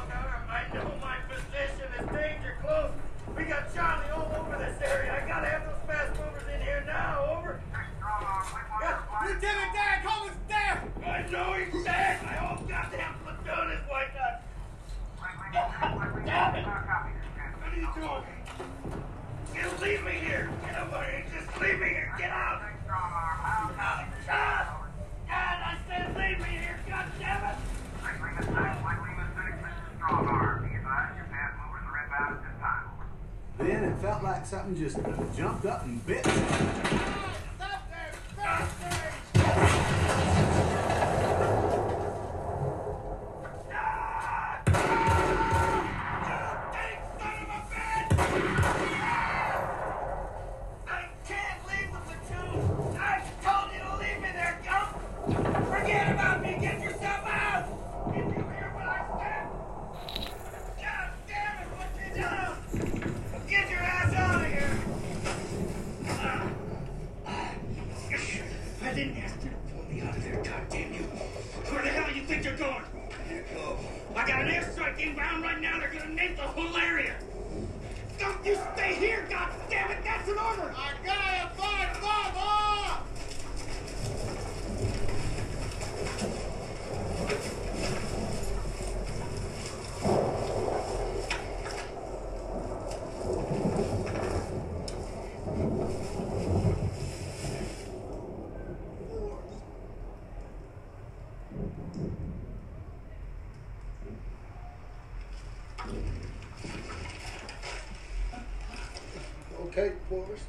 [110.12, 110.44] Okay, Forrest.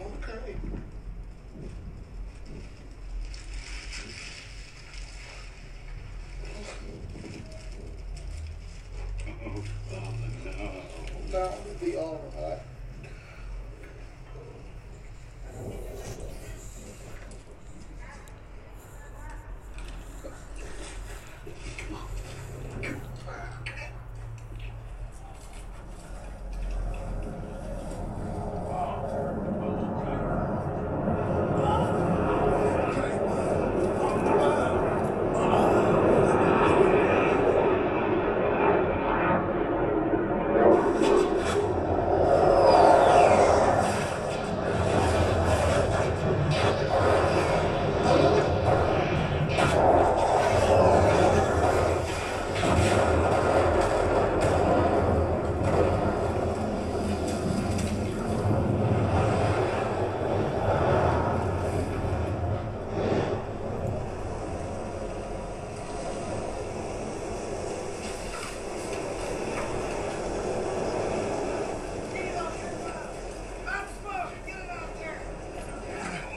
[0.00, 0.56] I'm okay.
[9.42, 10.52] Oh, Bubba, no.
[11.32, 12.60] No, it'll be all right.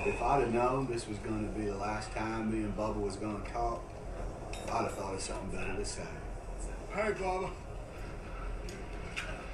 [0.05, 2.99] If I'd have known this was going to be the last time me and Bubba
[2.99, 3.83] was going to talk,
[4.67, 6.01] I'd have thought of something better to say.
[6.91, 7.51] Hey, Bubba.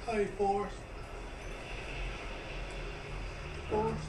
[0.06, 0.74] Hey, Forrest.
[3.68, 4.00] Forrest.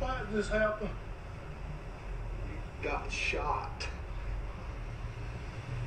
[0.00, 0.90] Why did this happen?
[2.82, 3.88] Got shot.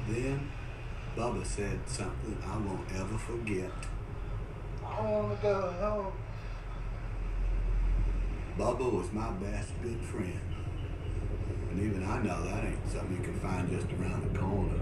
[0.10, 0.50] Then
[1.16, 3.70] Bubba said something I won't ever forget.
[4.84, 6.14] I want to go home.
[8.68, 10.41] Bubba was my best good friend.
[11.72, 14.82] And even I know that ain't something you can find just around the corner.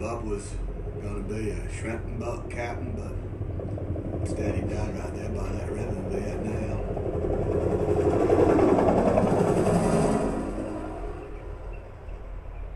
[0.00, 0.56] Bub was
[1.00, 3.12] gonna be a shrimp and buck captain, but
[4.20, 6.80] instead he died right there by that river in Vietnam.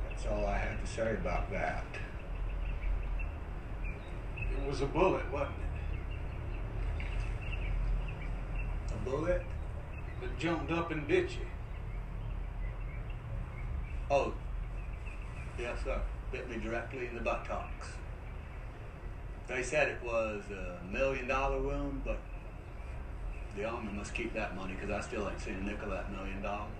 [0.08, 1.84] That's all I had to say about that.
[4.36, 5.62] It was a bullet, wasn't it?
[8.92, 9.42] A bullet?
[10.22, 11.46] That jumped up and bit you.
[14.10, 14.32] Oh,
[15.58, 16.00] yes, sir.
[16.32, 17.88] Bit me directly in the buttocks.
[19.48, 22.20] They said it was a million dollar wound, but
[23.54, 26.40] the army must keep that money because I still ain't seen a nickel that million
[26.40, 26.72] dollars.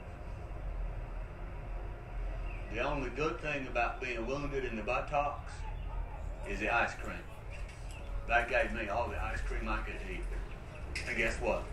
[2.73, 5.53] The only good thing about being wounded in the buttocks
[6.49, 7.19] is the ice cream.
[8.27, 10.25] That gave me all the ice cream I could eat.
[11.07, 11.65] And guess what?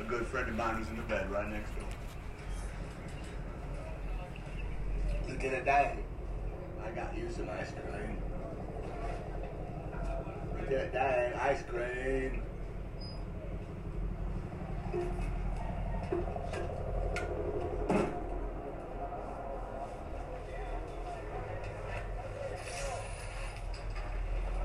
[0.00, 1.84] a good friend of mine who's in the bed right next door.
[5.28, 5.96] Look at that.
[6.84, 8.16] I got you some ice cream.
[10.68, 12.42] Did it, that ice cream.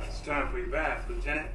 [0.06, 1.53] It's time for your bath, Lieutenant.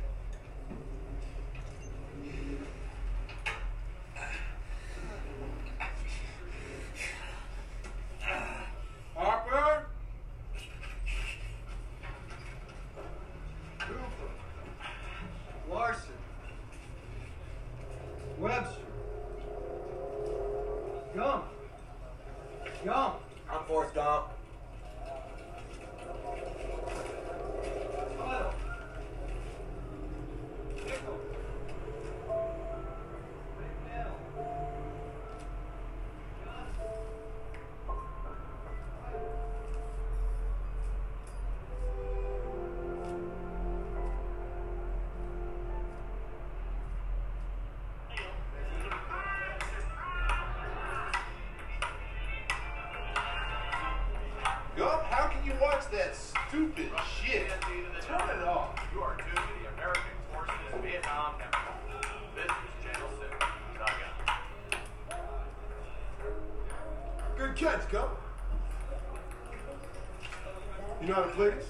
[67.59, 68.11] Catch, Gump.
[71.01, 71.65] You know how to play this?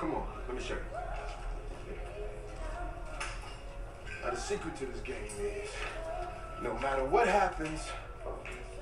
[0.00, 0.80] Come on, let me show you.
[4.24, 5.68] Now, the secret to this game is
[6.60, 7.80] no matter what happens,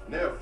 [0.09, 0.39] never,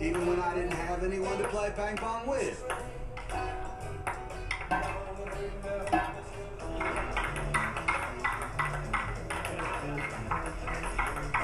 [0.00, 2.66] even when I didn't have anyone to play ping pong with.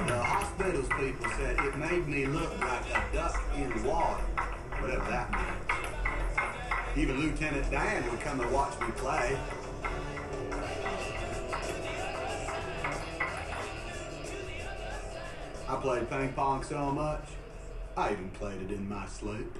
[0.07, 4.23] The hospitals people said it made me look like a duck in water,
[4.79, 5.53] whatever that means.
[6.97, 9.37] Even Lieutenant Dan would come and watch me play.
[15.69, 17.26] I played ping pong so much,
[18.07, 19.53] I even played it in my sleep.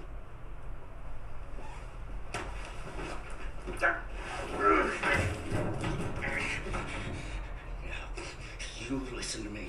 [8.79, 9.67] You listen to me.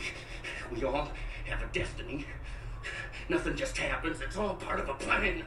[0.73, 1.09] We all
[1.47, 2.25] have a destiny.
[3.29, 4.21] Nothing just happens.
[4.21, 5.43] It's all part of a plan.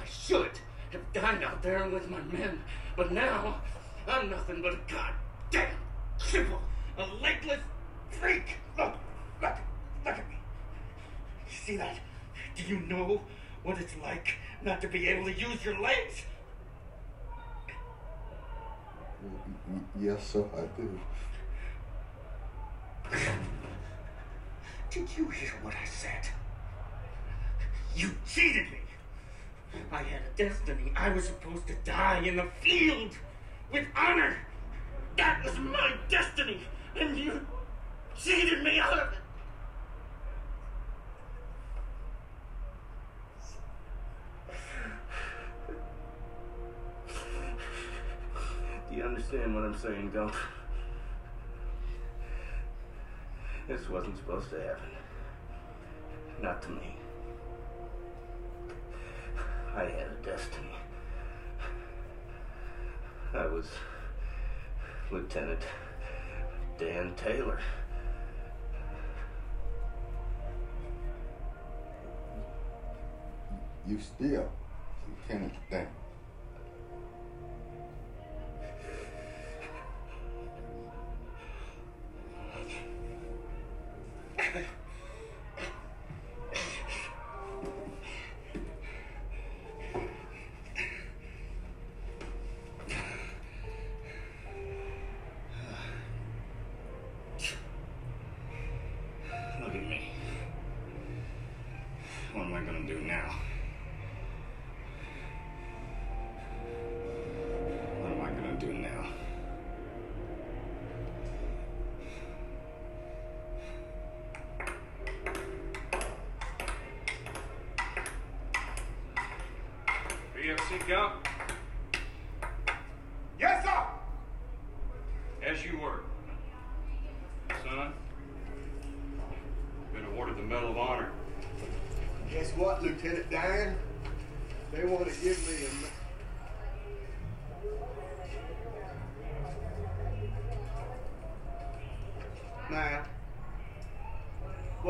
[0.00, 0.52] I should
[0.92, 2.60] have died out there with my men,
[2.96, 3.60] but now
[4.08, 5.76] I'm nothing but a goddamn
[6.18, 6.60] cripple,
[6.96, 7.60] a legless
[8.10, 8.56] freak.
[8.78, 8.94] Look,
[9.42, 9.56] look,
[10.06, 10.36] look at me.
[11.46, 11.98] You see that?
[12.58, 13.20] Do you know
[13.62, 16.24] what it's like not to be able to use your legs?
[19.98, 21.00] Yes, sir, I do.
[24.90, 26.28] Did you hear what I said?
[27.94, 28.78] You cheated me.
[29.92, 30.92] I had a destiny.
[30.96, 33.12] I was supposed to die in the field
[33.72, 34.36] with honor.
[35.16, 36.60] That was my destiny,
[36.96, 37.46] and you
[38.16, 39.18] cheated me out of it.
[49.18, 50.32] Understand what I'm saying, Gump?
[53.66, 54.90] This wasn't supposed to happen.
[56.40, 56.96] Not to me.
[59.74, 60.70] I had a destiny.
[63.34, 63.66] I was
[65.10, 65.62] Lieutenant
[66.78, 67.58] Dan Taylor.
[73.84, 74.48] You still,
[75.08, 75.88] Lieutenant Dan.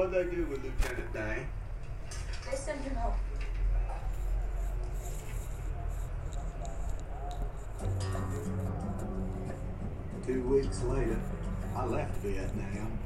[0.08, 1.46] What'd they do with Lieutenant Dan?
[2.50, 3.12] They sent him home.
[10.26, 11.18] Two weeks later,
[11.76, 12.98] I left Vietnam.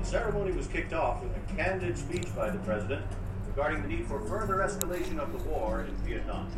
[0.00, 3.04] The ceremony was kicked off with a candid speech by the president,
[3.46, 6.50] regarding the need for further escalation of the war in Vietnam.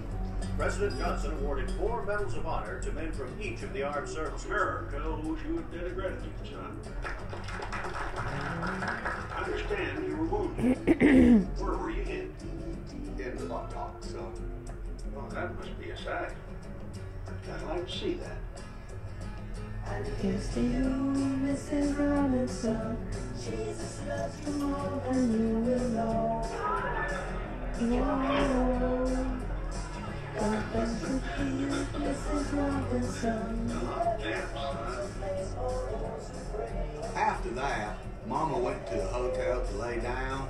[0.56, 4.46] President Johnson awarded four medals of honor to men from each of the armed services.
[4.46, 6.80] America owes you a debt of gratitude, son.
[10.54, 12.32] Where were you?
[13.18, 14.32] In the buttock, son.
[15.12, 16.30] Well, that must be a sight.
[17.26, 18.38] I'd like to see that.
[20.20, 20.84] Here's to you,
[21.44, 21.98] Mrs.
[21.98, 22.96] Robinson.
[23.34, 26.24] Jesus loves you more than you will know.
[37.14, 40.48] After that, Mama went to the hotel to lay down,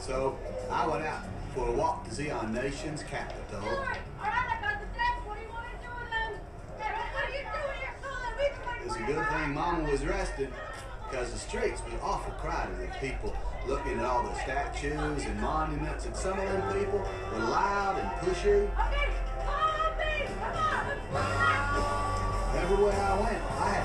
[0.00, 0.36] so
[0.68, 1.22] I went out
[1.54, 3.62] for a walk to see our nation's capital.
[8.84, 10.52] It's a good thing Mama was resting,
[11.08, 13.32] because the streets were awful crowded with people
[13.66, 16.98] looking at all the statues and monuments, and some of them people
[17.32, 18.68] were loud and pushy.
[22.56, 23.79] Everywhere I went, I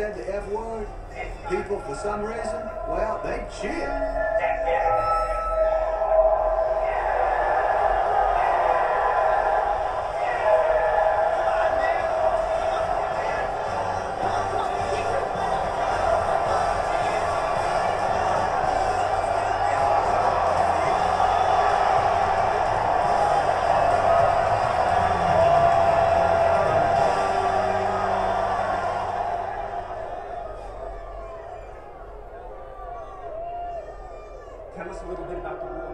[0.00, 0.86] said the F word,
[1.50, 4.19] people for some reason, well, they cheered.
[35.10, 35.89] Little bit about the war,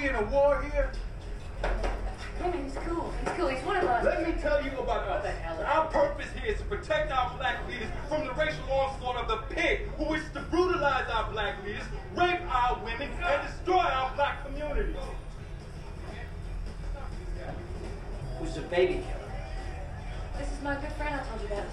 [0.00, 0.92] we in a war here?
[1.62, 3.12] Yeah, he's cool.
[3.22, 3.48] He's cool.
[3.48, 4.04] He's one of us.
[4.04, 5.26] Let me tell you about us.
[5.66, 9.54] Our purpose here is to protect our black leaders from the racial onslaught of the
[9.54, 11.84] pig who wishes to brutalize our black leaders,
[12.16, 14.96] rape our women, and destroy our black communities.
[18.38, 19.32] Who's the baby killer?
[20.38, 21.66] This is my good friend I told you about.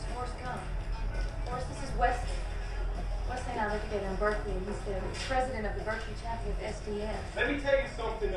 [3.84, 7.16] Together in Berkeley, he's the president of the Berkeley chapter of SDS.
[7.36, 8.34] Let me tell you something.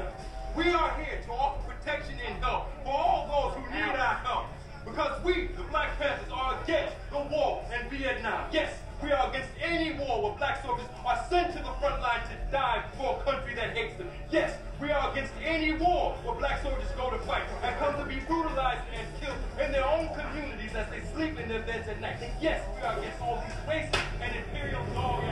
[0.54, 4.46] We are here to offer protection and help for all those who need our help.
[4.84, 8.48] Because we, the Black Panthers, are against the war in Vietnam.
[8.52, 12.20] Yes, we are against any war where black soldiers are sent to the front line
[12.28, 14.08] to die for a country that hates them.
[14.30, 18.04] Yes, we are against any war where black soldiers go to fight and come to
[18.04, 22.00] be brutalized and killed in their own communities as they sleep in their beds at
[22.00, 22.18] night.
[22.40, 25.24] Yes, we are against all these racist and imperial dog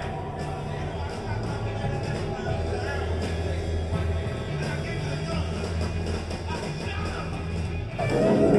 [8.09, 8.58] acts.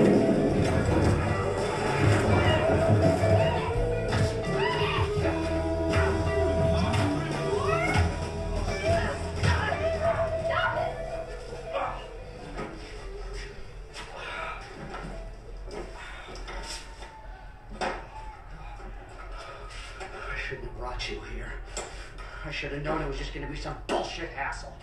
[22.49, 24.75] I should have known it was just going to be some bullshit hassle.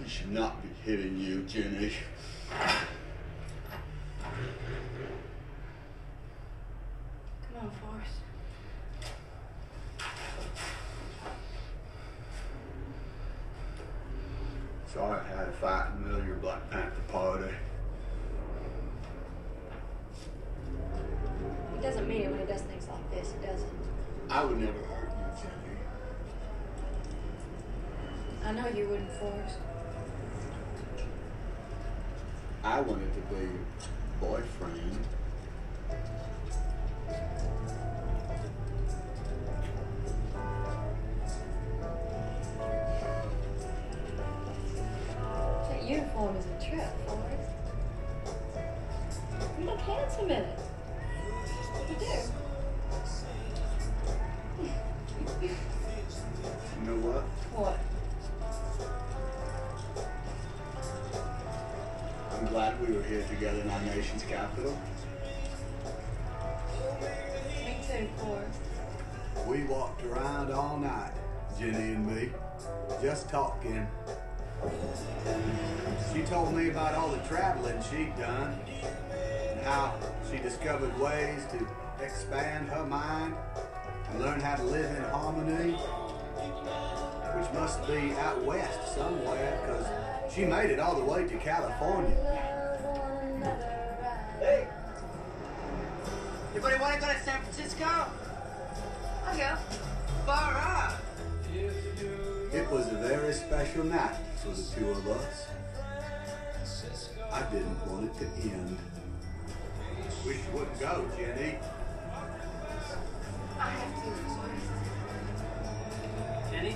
[0.00, 1.90] We should not be hitting you, Jenny.
[46.18, 47.50] That uniform is a trip, Forrest.
[49.58, 50.58] You look handsome in it.
[51.88, 52.06] You do.
[55.42, 57.22] You know what?
[57.54, 57.78] What?
[62.32, 64.76] I'm glad we were here together in our nation's capital.
[67.64, 68.60] Me too, Forrest.
[69.46, 71.12] We walked around all night,
[71.58, 72.30] Jenny and me,
[73.00, 73.86] just talking.
[76.18, 78.58] She told me about all the traveling she'd done
[79.12, 79.94] and how
[80.28, 83.36] she discovered ways to expand her mind
[84.10, 85.74] and learn how to live in harmony,
[87.36, 92.16] which must be out west somewhere because she made it all the way to California.
[94.40, 94.66] Hey!
[96.50, 97.84] Anybody want to go to San Francisco?
[97.84, 99.56] I'll go.
[100.26, 100.96] Far out.
[101.54, 105.46] It was a very special night for the two of us.
[107.30, 108.78] I didn't want it to end.
[110.26, 111.58] Wish you wouldn't go, Jenny.
[113.58, 114.66] I have to, Forrest.
[116.50, 116.74] Jenny?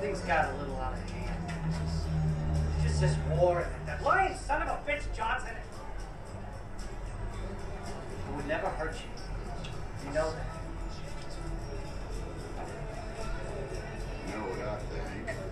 [0.00, 1.52] Things got a little out of hand.
[2.82, 5.54] Just this war and that lying son of a bitch Johnson.
[8.28, 10.08] It would never hurt you.
[10.08, 10.46] You know that.
[14.26, 15.51] You know what I think?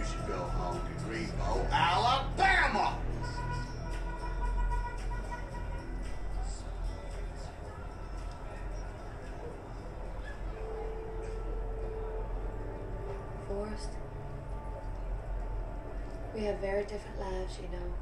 [0.00, 2.96] You should go home to Greenbow, Alabama!
[13.46, 13.90] Forrest.
[16.34, 17.92] We have very different lives, you know.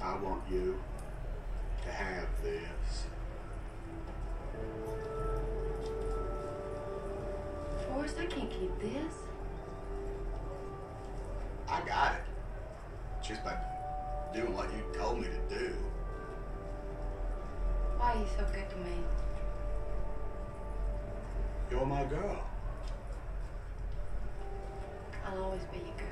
[0.00, 0.82] I want you
[1.92, 3.04] have this.
[7.86, 9.14] Forrest, I can't keep this.
[11.68, 12.22] I got it.
[13.22, 13.56] Just by
[14.34, 15.74] doing what you told me to do.
[17.98, 18.96] Why are you so good to me?
[21.70, 22.44] You're my girl.
[25.24, 26.11] I'll always be your girl.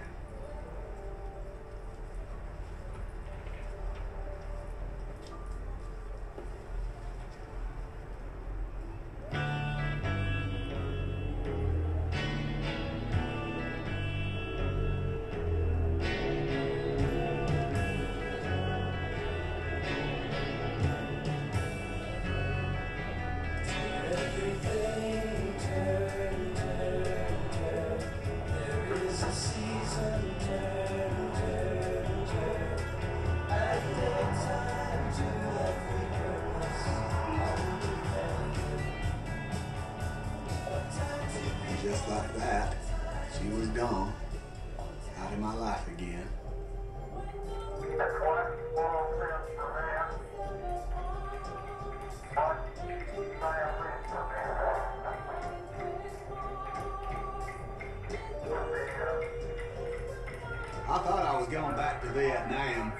[60.90, 62.92] I thought I was going back to Vietnam,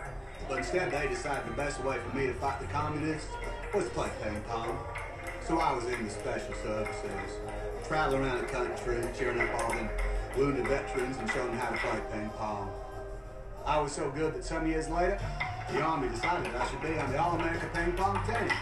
[0.49, 3.27] but instead they decided the best way for me to fight the communists
[3.75, 4.79] was to play ping pong.
[5.45, 7.31] So I was in the special services,
[7.89, 9.89] traveling around the country, cheering up all the
[10.39, 12.71] wounded veterans and showing them how to play ping pong.
[13.67, 15.19] I was so good that some years later,
[15.73, 18.57] the Army decided I should be on the All-America ping pong team.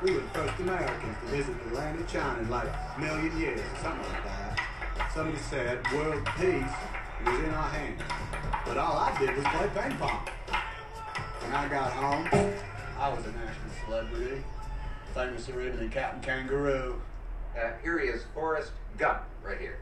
[0.00, 3.36] We were the first Americans to visit the land of China in like a million
[3.36, 4.60] years, or something like that.
[5.12, 6.70] Somebody said world peace
[7.24, 8.00] was in our hands.
[8.64, 10.28] But all I did was play ping pong.
[11.42, 12.28] When I got home,
[12.98, 14.42] I was a national celebrity,
[15.14, 17.00] famouser even than Captain Kangaroo.
[17.58, 19.78] Uh, here he is, Forrest Gump, right here.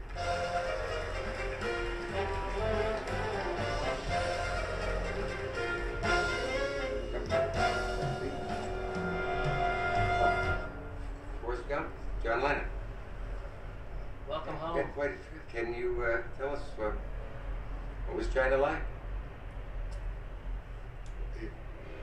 [11.41, 11.87] Forrest Gump,
[12.23, 12.63] John Lennon.
[14.27, 14.77] Welcome home.
[14.77, 15.49] Yeah, quite a trip.
[15.51, 16.91] Can you uh, tell us uh,
[18.09, 18.81] what was China like?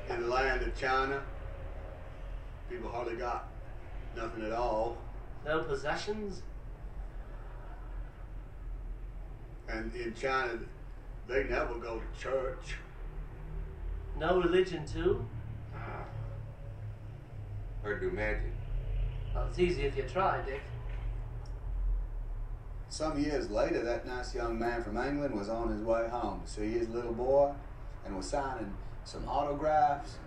[0.09, 1.20] In the land of China,
[2.70, 3.49] people hardly got
[4.16, 4.99] nothing at all.
[5.45, 6.43] No possessions?
[9.69, 10.61] And in China,
[11.27, 12.77] they never go to church.
[14.16, 15.27] No religion, too?
[15.74, 16.05] Ah.
[17.83, 18.53] Hard to imagine.
[19.35, 20.62] Well, it's easy if you try, Dick.
[22.88, 26.50] Some years later, that nice young man from England was on his way home to
[26.50, 27.52] see his little boy
[28.04, 28.72] and was signing
[29.04, 30.18] some autographs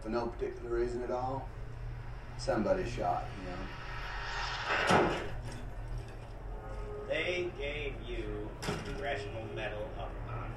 [0.00, 1.48] for no particular reason at all.
[2.36, 5.10] Somebody shot, you know.
[7.08, 10.48] They gave you the Congressional Medal of Honor.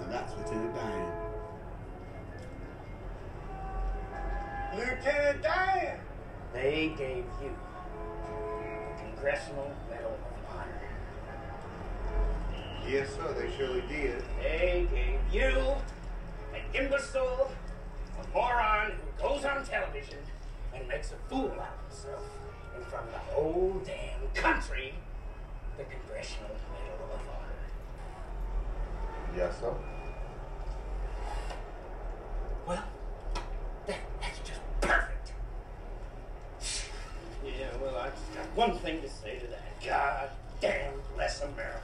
[0.00, 1.12] Now that's Lieutenant Dan.
[4.76, 6.00] Lieutenant Dan!
[6.52, 7.54] They gave you
[8.26, 8.59] the
[9.20, 10.80] Congressional Medal of Honor.
[12.88, 14.24] Yes, sir, they surely did.
[14.40, 15.76] They gave you
[16.54, 17.52] an imbecile,
[18.18, 20.16] a moron who goes on television
[20.74, 22.24] and makes a fool out of himself
[22.74, 24.94] in front of the whole damn country
[25.76, 27.68] the Congressional Medal of Honor.
[29.36, 29.74] Yes, sir.
[32.66, 32.84] Well,
[33.86, 35.19] that, that's just perfect.
[37.44, 39.80] Yeah, well, I just got one thing to say to that.
[39.84, 40.30] God
[40.60, 41.80] damn bless America.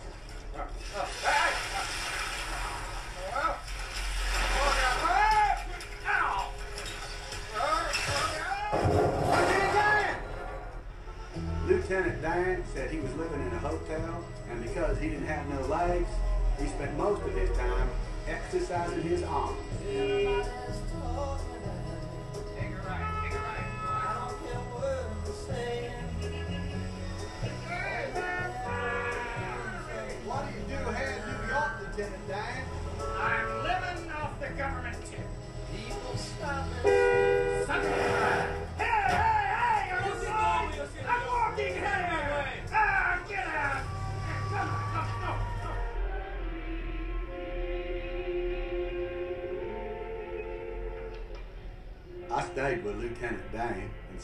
[11.67, 15.61] Lieutenant Dan said he was living in a hotel, and because he didn't have no
[15.67, 16.09] legs,
[16.61, 17.89] he spent most of his time
[18.29, 19.59] exercising his arms.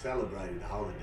[0.03, 0.99] Celebrated the holidays.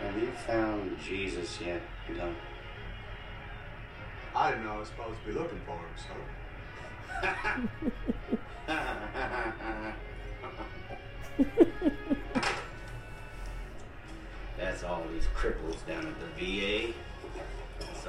[0.00, 1.82] Have you found Jesus yet,
[2.16, 2.32] Doug?
[4.36, 6.12] I didn't know I was supposed to be looking for him, so.
[14.56, 16.92] That's all these cripples down at the VA.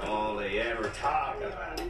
[0.04, 1.82] All they ever talk about.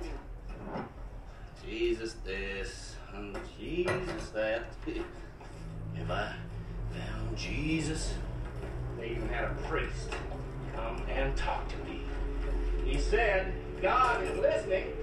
[1.66, 4.66] Jesus this, and Jesus that.
[4.88, 6.34] if I
[6.94, 8.14] found Jesus?
[8.98, 10.10] They even had a priest
[10.76, 12.02] come and talk to me.
[12.86, 14.94] He said, God is listening,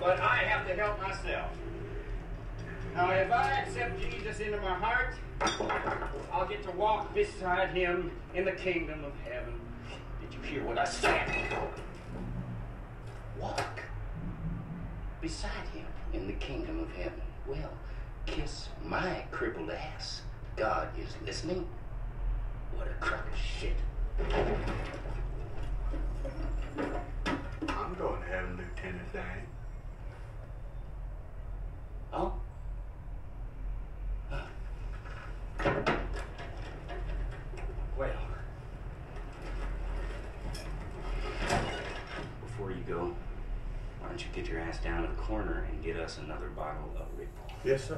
[0.00, 1.50] but I have to help myself.
[2.94, 5.14] Now, if I accept Jesus into my heart,
[6.32, 9.60] I'll get to walk beside him in the kingdom of heaven.
[10.20, 11.28] Did you hear what I said.
[13.40, 13.82] Walk
[15.20, 17.22] beside him in the kingdom of heaven.
[17.46, 17.72] Well,
[18.26, 20.22] kiss my crippled ass.
[20.56, 21.66] God is listening.
[22.76, 23.76] What a crock of shit.
[27.68, 29.46] I'm going to heaven, Lieutenant Dan.
[32.12, 32.32] Oh?
[37.96, 38.10] Well,
[42.42, 43.14] before you go,
[44.00, 46.90] why don't you get your ass down to the corner and get us another bottle
[46.96, 47.44] of Ripple?
[47.64, 47.96] Yes, sir.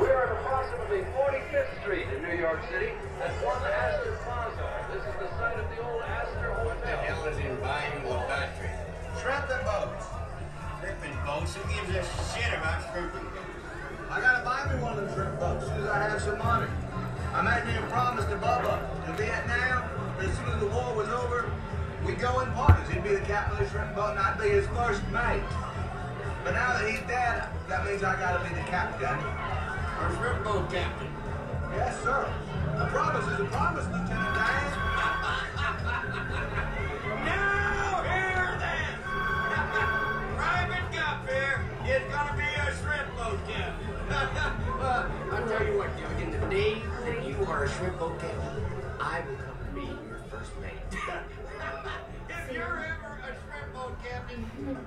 [0.00, 4.64] We're at approximately 45th Street in New York City at One Astor Plaza.
[4.88, 7.04] This is the site of the old Astor What the Hotel.
[7.04, 8.72] hell is in buying Bayou La Batre?
[9.20, 10.06] Shrimping boats.
[10.80, 11.52] Shrimping boats?
[11.60, 12.02] Who gives a
[12.32, 13.28] shit about shrimping?
[14.08, 16.38] I gotta buy me one of them shrimp boats as soon as I have some
[16.38, 16.70] money.
[17.36, 19.84] I made me a promise to Bubba to Vietnam.
[20.24, 21.52] As soon as the war was over,
[22.06, 22.88] we'd go in partners.
[22.88, 25.44] He'd be the captain of the shrimp boat, and I'd be his first mate.
[26.46, 29.18] But now that he's dead, that means I gotta be the captain.
[29.98, 31.10] Or shrimp boat captain?
[31.74, 32.22] Yes, sir.
[32.78, 34.70] A promise is a promise, Lieutenant Dan.
[37.26, 38.94] Now, here then!
[40.38, 43.90] Private Gump here is gonna be a shrimp boat captain.
[44.06, 48.62] Uh, I'll tell you what, Gilligan, the day that you are a shrimp boat captain,
[49.00, 50.78] I will come to be your first mate.
[52.30, 54.86] if you're ever a shrimp boat captain,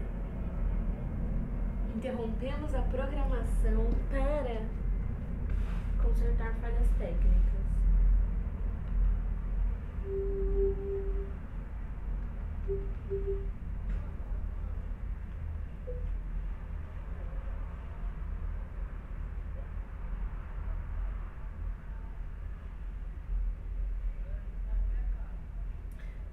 [2.01, 4.65] Interrompemos a programação para
[6.01, 7.61] consertar falhas técnicas.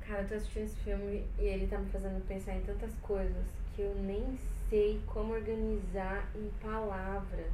[0.00, 3.67] Cara, eu tô assistindo esse filme e ele tá me fazendo pensar em tantas coisas
[3.78, 4.36] que eu nem
[4.68, 7.52] sei como organizar em palavras.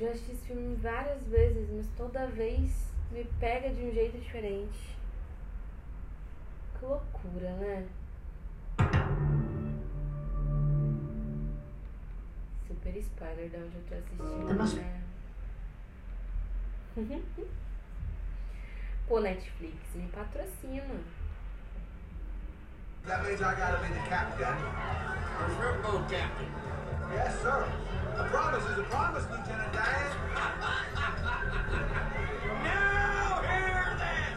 [0.00, 4.96] Já assisti esse filme várias vezes, mas toda vez me pega de um jeito diferente.
[6.78, 7.86] Que loucura, né?
[12.66, 15.02] Super spoiler de onde eu tô assistindo, né?
[19.06, 21.23] Pô, Netflix, me patrocina.
[23.06, 24.48] That means I gotta be the captain.
[24.48, 26.46] Or shrimp boat captain.
[27.12, 27.68] Yes, sir.
[28.16, 30.10] A promise is a promise, Lieutenant Dan.
[32.64, 34.32] Now, here then!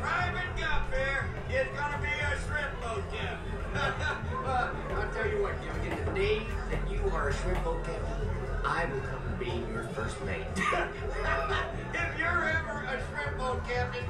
[0.00, 3.60] Private Gump here is gonna be a shrimp boat captain.
[3.76, 8.28] Uh, I'll tell you what, Gilligan, the day that you are a shrimp boat captain,
[8.64, 10.46] I will come to be your first mate.
[10.56, 14.04] if you're ever a shrimp boat captain,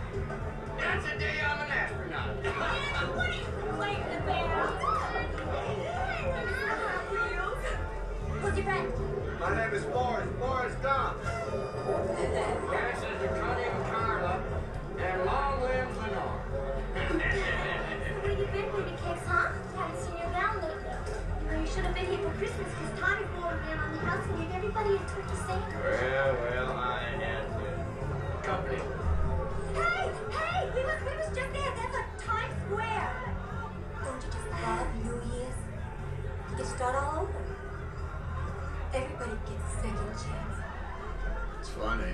[41.81, 42.12] funny,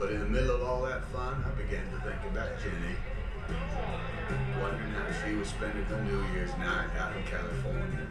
[0.00, 2.96] but in the middle of all that fun, I began to think about Jenny.
[4.60, 8.06] Wondering how she was spending her New Year's night out in California.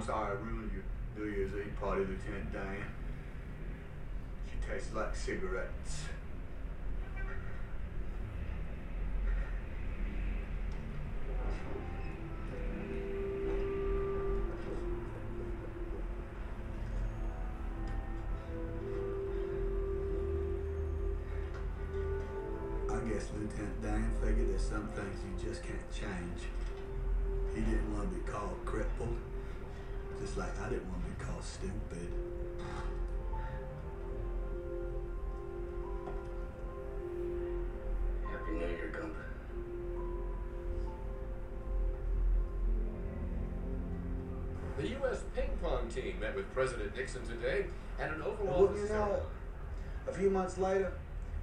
[0.00, 2.86] I'm sorry oh, I ruined your New Year's Eve party, Lieutenant Dan.
[4.46, 6.04] She tastes like cigarettes.
[22.88, 26.48] I guess Lieutenant Dan figured there's some things you just can't change.
[27.54, 29.18] He didn't want to be called crippled,
[30.30, 32.08] just like I didn't want to be called stupid.
[38.30, 39.14] Happy New Year, Gump.
[44.78, 45.24] The U.S.
[45.34, 47.66] ping pong team met with President Nixon today
[47.98, 49.22] and an Oval Well, you know,
[50.06, 50.92] a few months later,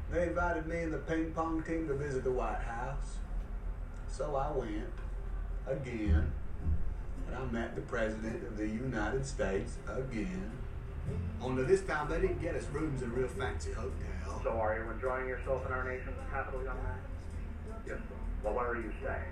[0.10, 3.18] they invited me and the ping pong team to visit the White House.
[4.08, 4.94] So I went
[5.68, 6.32] again,
[7.48, 10.52] and I met the President of the United States again.
[11.42, 14.42] Only this time they didn't get us rooms in a real fancy hotel.
[14.44, 17.00] So are you enjoying yourself in our nation's capital, young man?
[17.86, 18.04] Yes, sir.
[18.44, 19.32] Well, where are you staying?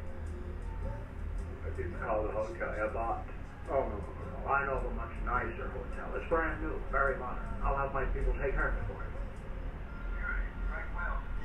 [1.65, 3.27] I didn't call the hotel I bought.
[3.69, 3.99] Oh, no, no,
[4.45, 4.51] no.
[4.51, 6.15] I know of a much nicer hotel.
[6.15, 7.43] It's brand new, very modern.
[7.63, 8.99] I'll have my people take care of it for you.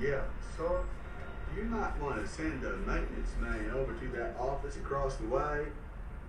[0.08, 0.22] Yeah,
[0.56, 0.80] sir.
[1.56, 5.66] You might want to send a maintenance man over to that office across the way.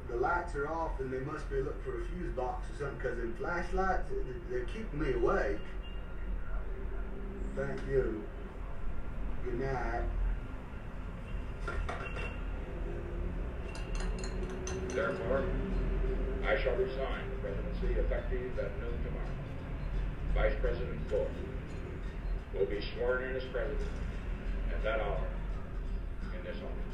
[0.10, 2.98] The lights are off and they must be looking for a fuse box or something
[2.98, 4.10] because them flashlights,
[4.49, 5.60] they- keeping me awake.
[7.56, 8.23] Thank you.
[9.44, 10.03] Good night.
[14.90, 15.44] Therefore,
[16.45, 19.32] I shall resign the presidency effective at noon tomorrow.
[20.34, 21.28] Vice President Ford
[22.53, 23.80] will be sworn in as president
[24.72, 25.28] at that hour
[26.38, 26.91] in this office.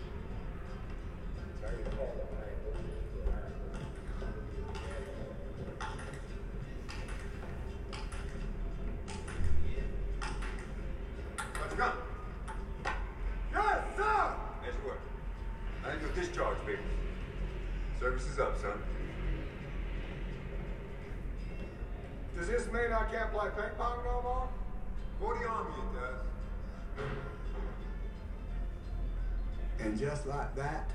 [30.28, 30.92] Like that,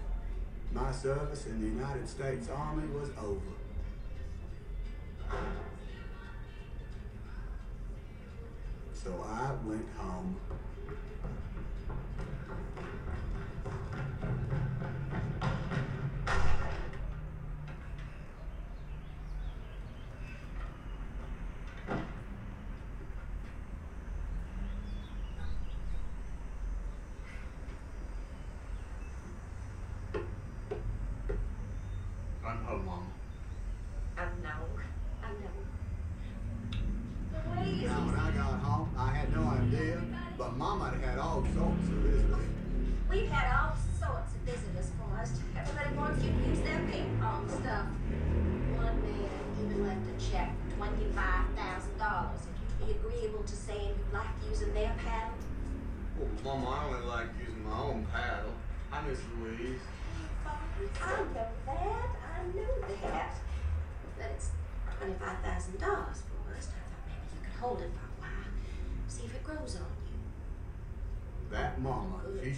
[0.73, 3.41] my service in the United States Army was over.
[8.93, 10.37] So I went home.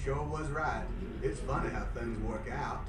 [0.05, 0.85] Sure was right.
[1.23, 2.85] It's funny how things work out.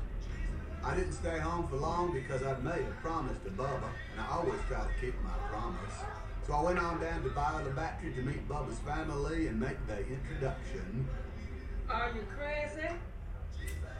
[0.83, 4.35] I didn't stay home for long because I'd made a promise to Bubba, and I
[4.35, 5.93] always try to keep my promise.
[6.45, 9.77] So I went on down to Bayou La Batre to meet Bubba's family and make
[9.87, 11.07] the introduction.
[11.89, 12.89] Are you crazy?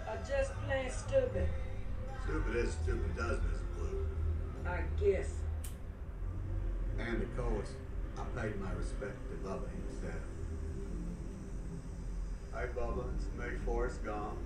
[0.10, 1.48] Or just plain stupid?
[2.26, 4.06] Stupid is stupid does, Miss Blue.
[4.68, 5.30] I guess.
[7.00, 7.72] And of course,
[8.18, 10.22] I paid my respect to Bubba himself.
[12.56, 14.38] Hey Bubba, it's me, Forrest Gump.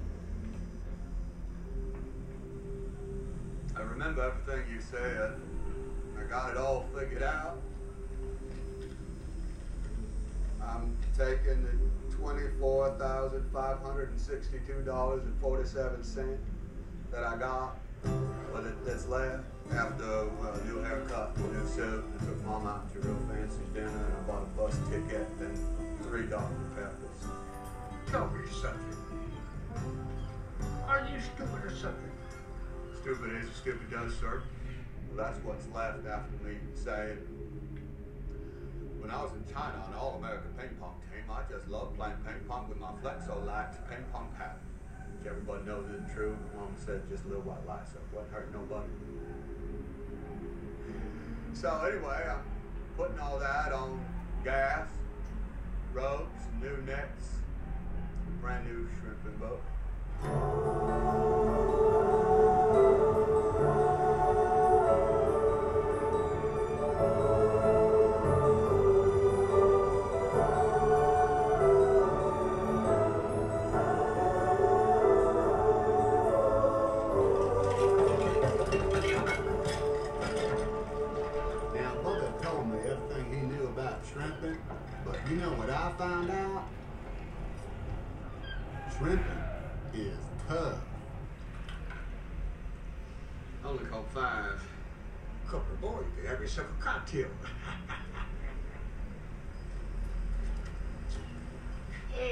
[3.77, 5.36] I remember everything you said.
[6.19, 7.61] I got it all figured out.
[10.60, 16.41] I'm taking the twenty-four thousand five hundred and sixty-two dollars and forty-seven cents
[17.11, 17.77] that I got,
[18.52, 22.91] but it, that's left after a new haircut, a new suit, and took mom out
[22.91, 25.60] to real fancy dinner, and I bought a bus ticket and
[26.02, 26.56] three Dr.
[28.11, 28.98] Tell me something.
[30.88, 32.11] Are you stupid or something?
[33.02, 34.41] Stupid is, stupid does, sir.
[35.07, 37.19] Well, that's what's left after me saying.
[38.99, 41.98] When I was in China on the All American Ping Pong team, I just loved
[41.98, 44.57] playing ping pong with my Flex-O-Lite ping pong paddle.
[45.23, 46.36] Everybody knows it's true.
[46.56, 48.90] Mom said just a little white lie, so it wasn't hurting nobody.
[51.53, 52.41] So anyway, I'm
[52.98, 54.03] putting all that on
[54.44, 54.88] gas,
[55.94, 57.39] ropes, new nets,
[58.41, 59.61] brand new shrimp and boat.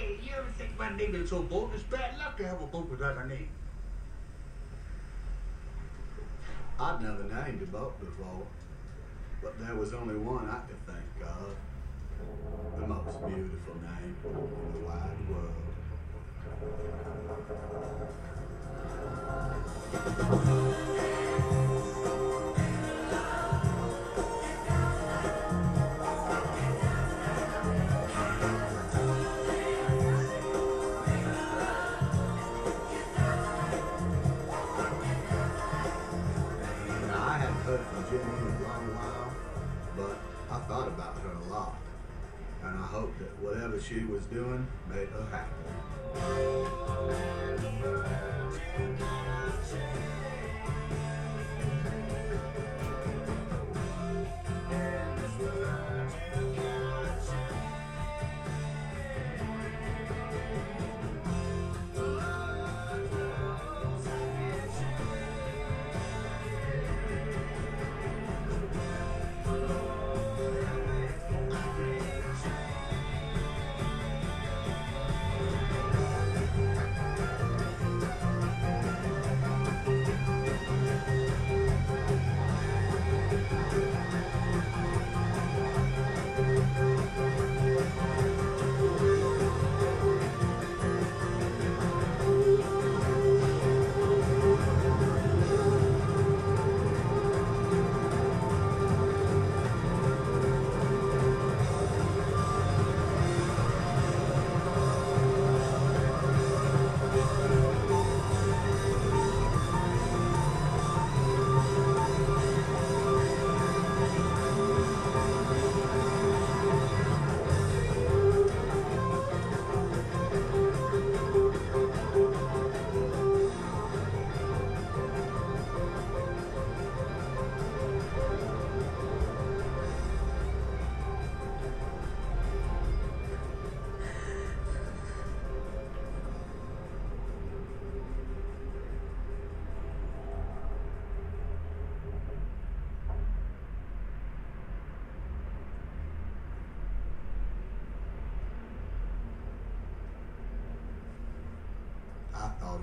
[0.09, 1.71] You ever think my name is so bold?
[1.73, 3.49] It's bad luck to have a boat without a name.
[6.79, 8.45] I'd never named a boat before,
[9.41, 11.55] but there was only one I could think of.
[12.79, 14.33] The most beautiful name in
[14.73, 15.67] the wide world.
[43.19, 45.67] That whatever she was doing made her happy.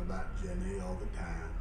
[0.05, 1.54] About Jenny all the time.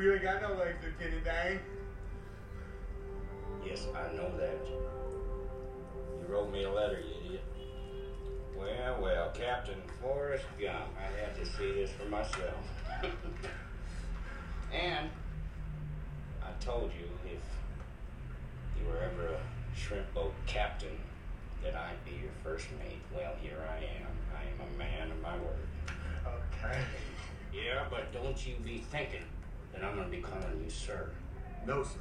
[0.00, 1.60] You ain't got no legs, Lieutenant Dan.
[3.66, 4.66] Yes, I know that.
[4.66, 7.44] You wrote me a letter, you idiot.
[8.56, 12.64] Well, well, Captain Forrest Gump, I had to see this for myself.
[14.72, 15.10] and
[16.42, 17.42] I told you if
[18.80, 20.96] you were ever a shrimp boat captain
[21.62, 23.02] that I'd be your first mate.
[23.14, 24.08] Well, here I am.
[24.34, 25.68] I am a man of my word.
[26.26, 26.78] Okay.
[27.52, 29.24] Yeah, but don't you be thinking
[29.72, 31.10] that I'm gonna be calling you sir.
[31.66, 32.00] No, sir.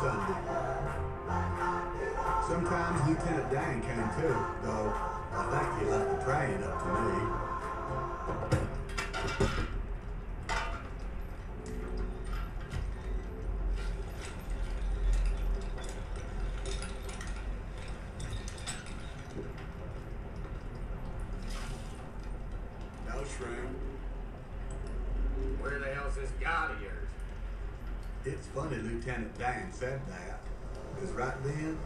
[0.00, 0.16] Sometimes
[3.06, 4.94] Lieutenant Dan came too, though
[5.34, 7.29] I think he left the praying up to me.
[29.40, 30.38] Dan said that,
[30.94, 31.78] because right then,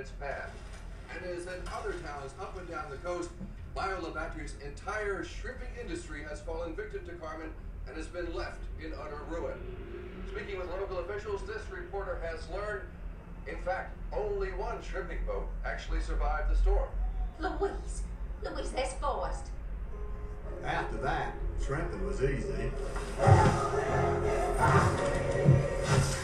[0.00, 0.50] its path.
[1.14, 3.28] And as in other towns up and down the coast,
[3.74, 4.26] Bayou La
[4.64, 7.50] entire shrimping industry has fallen victim to Carmen
[7.86, 9.58] and has been left in utter ruin.
[10.30, 12.82] Speaking with local officials, this reporter has learned,
[13.46, 16.88] in fact, only one shrimping boat actually survived the storm.
[17.38, 18.02] Louise,
[18.42, 19.48] Louise, that's Forrest.
[20.64, 22.70] After that, shrimping was easy.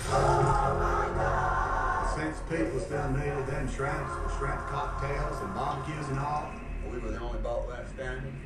[0.09, 1.76] Oh,
[2.27, 6.51] Since people still needed them shrimps for shrimp cocktails and barbecues and all,
[6.91, 8.37] we were the only boat left standing.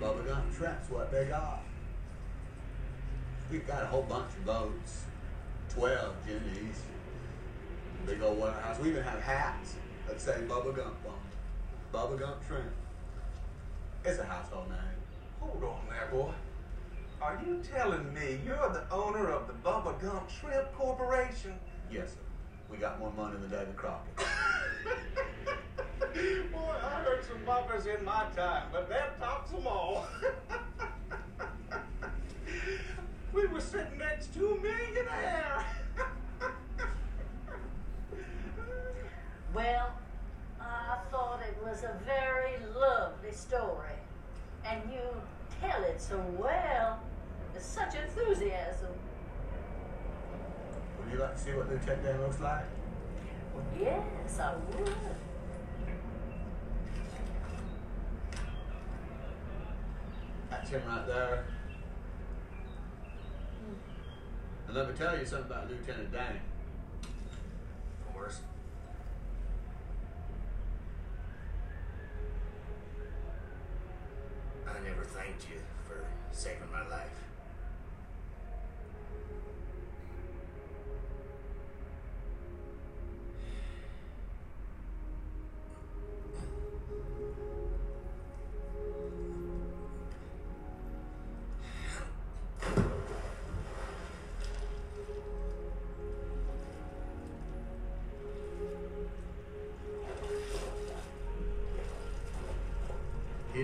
[0.00, 1.64] Bubba Gump shrimp's what they got.
[3.50, 5.02] We've got a whole bunch of boats,
[5.70, 6.82] 12 Jennies,
[8.06, 8.78] big old warehouse.
[8.78, 9.74] We even have hats
[10.06, 11.92] that say Bubba Gump on them.
[11.92, 12.70] Bubba Gump Shrimp.
[14.04, 14.78] It's a household name.
[15.40, 16.30] Hold on there, boy.
[17.20, 21.58] Are you telling me you're the owner of the Bubba Gump Shrimp Corporation?
[21.90, 22.29] Yes, sir.
[22.70, 24.16] We got more money than Davy Crockett.
[26.52, 30.06] Boy, I heard some bumpers in my time, but that tops them all.
[33.32, 35.64] we were sitting next to a millionaire.
[39.52, 39.90] Well,
[40.60, 43.98] I thought it was a very lovely story.
[44.64, 45.00] And you
[45.60, 47.00] tell it so well.
[47.52, 48.90] With such enthusiasm.
[51.10, 52.64] Would you like to see what the Lieutenant Dan looks like?
[53.80, 54.94] Yes, I would.
[60.50, 61.44] That's him right there.
[64.68, 66.40] And let me tell you something about Lieutenant Dan.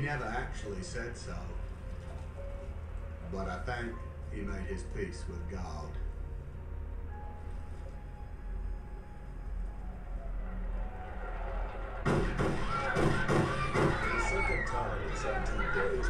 [0.06, 1.34] Never actually said so.
[3.32, 3.92] But I think
[4.32, 5.88] he made his peace with God.
[12.04, 12.12] The
[14.30, 16.06] second time in 17 days,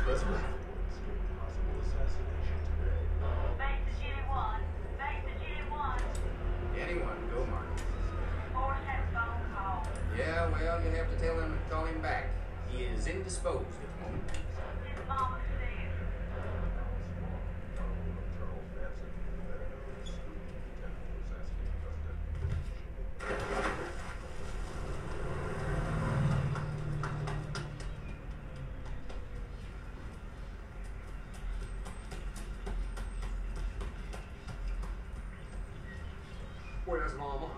[37.17, 37.51] Where's Mama?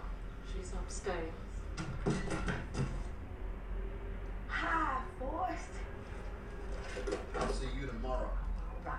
[0.52, 1.32] She's upstairs.
[4.48, 5.68] Hi, Forrest.
[7.38, 8.30] I'll see you tomorrow.
[8.84, 8.98] Right.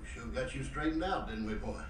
[0.00, 1.80] We sure got you straightened out, didn't we, boy?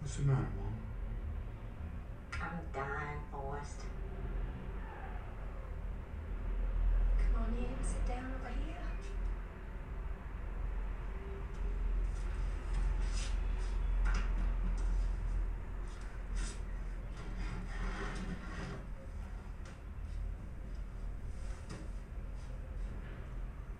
[0.00, 0.74] What's the matter, Mom?
[2.34, 3.80] I'm dying, Forrest.
[7.18, 8.76] Come on in, sit down over here.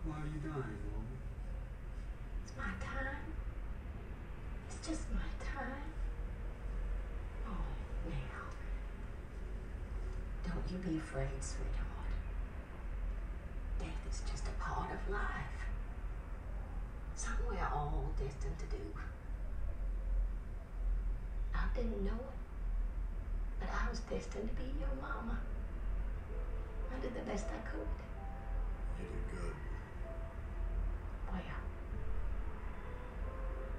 [0.05, 1.07] Why are you dying, Mom?
[2.43, 3.25] It's my time.
[4.71, 5.91] It's just my time.
[7.47, 7.65] Oh,
[8.09, 8.47] now.
[10.83, 12.13] Don't be afraid, sweetheart.
[13.79, 15.67] Death is just a part of life.
[17.15, 18.83] Something we're all destined to do.
[21.55, 22.39] I didn't know it,
[23.61, 25.39] but I was destined to be your mama.
[26.91, 27.87] I did the best I could.
[28.99, 29.55] You did good.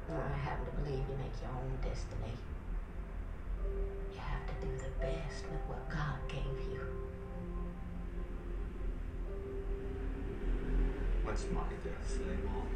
[0.09, 2.35] Well, I happen to believe you make your own destiny.
[4.61, 6.81] To do the best with what God gave you.
[11.23, 12.67] What's my destiny, Mom?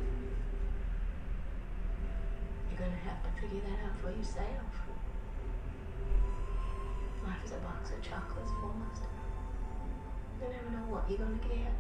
[2.70, 4.74] You're gonna have to figure that out for yourself.
[7.26, 9.04] Life is a box of chocolates, Forrest.
[10.42, 11.74] You never know what you're gonna get.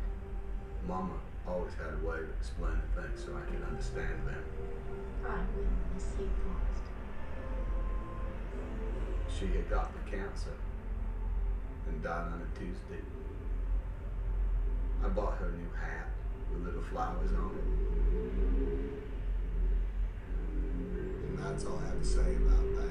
[0.87, 1.17] Mama
[1.47, 4.43] always had a way of explaining things so I could understand them.
[5.25, 6.86] I witness you, Forrest.
[9.39, 10.55] She had got the cancer
[11.87, 13.03] and died on a Tuesday.
[15.05, 16.07] I bought her a new hat
[16.51, 17.65] with little flowers on it.
[21.29, 22.87] And that's all I have to say about that.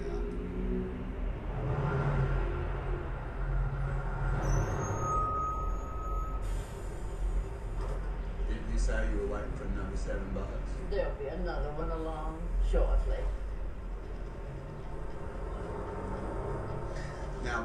[8.48, 10.70] Didn't you say you were waiting for another seven bucks?
[10.92, 12.38] There'll be another one along
[12.70, 13.18] shortly.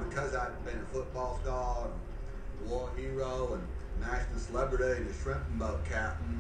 [0.10, 3.64] Because I've been a football star, and war hero, and
[4.00, 6.40] national celebrity, and a shrimping boat captain,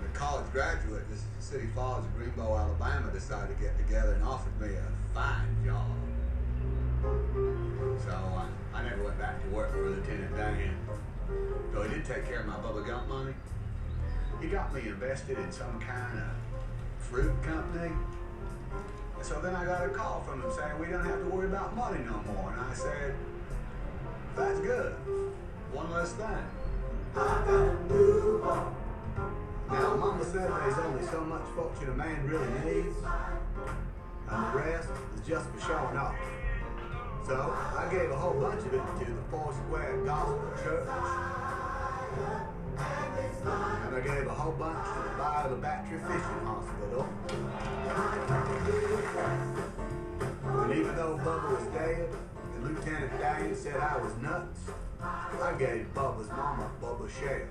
[0.00, 4.24] and a college graduate, the City Falls of Greenbow, Alabama, decided to get together and
[4.24, 5.90] offered me a fine job.
[8.04, 10.76] So I, I never went back to work for Lieutenant Dan.
[11.72, 13.34] Though he did take care of my Bubba Gump money.
[14.40, 16.30] He got me invested in some kind of
[16.98, 17.92] fruit company.
[19.26, 21.74] So then I got a call from him saying we don't have to worry about
[21.74, 22.52] money no more.
[22.52, 23.16] And I said,
[24.36, 24.92] that's good.
[25.72, 26.46] One less thing.
[29.68, 32.96] Now, Mama said there's only so much fortune a man really needs,
[34.30, 36.14] and the rest is just for showing off.
[37.26, 37.34] So
[37.76, 40.88] I gave a whole bunch of it to the Four Square Gospel Church.
[42.78, 47.08] And I gave a whole bunch to the Bayou La Batre Fishing Hospital.
[50.62, 52.08] And even though Bubba was dead,
[52.54, 54.60] and Lieutenant Dan said I was nuts,
[55.00, 57.48] I gave Bubba's mama Bubba share.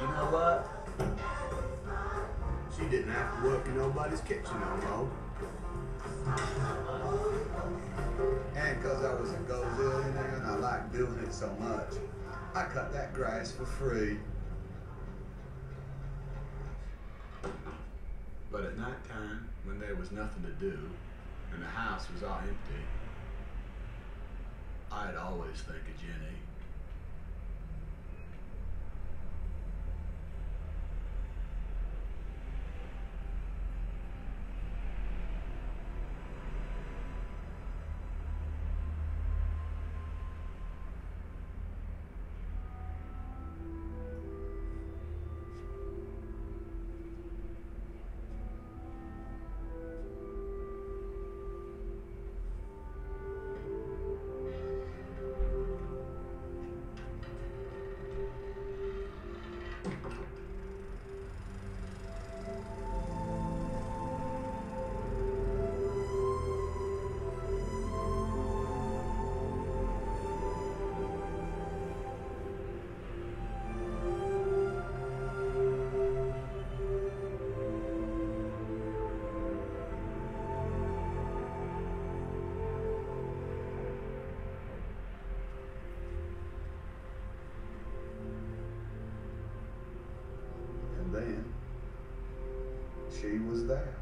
[0.00, 0.68] You know what?
[2.76, 5.08] She didn't have to work in nobody's kitchen no more.
[8.56, 11.92] And because I was a go-zillionaire and I liked doing it so much,
[12.54, 14.18] I cut that grass for free.
[18.50, 20.78] But at night time, when there was nothing to do,
[21.52, 22.84] and the house was all empty,
[24.90, 26.43] I'd always think of Jenny.
[93.32, 93.93] Was there.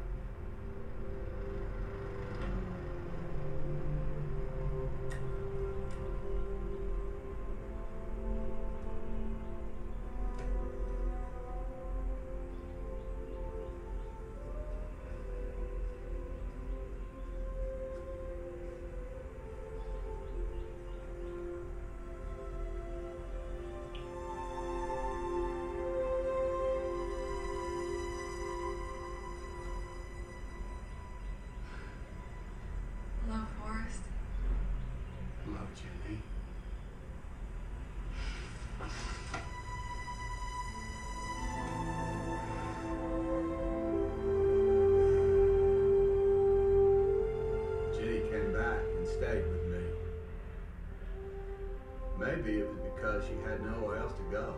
[52.43, 54.55] Maybe it was because she had nowhere else to go.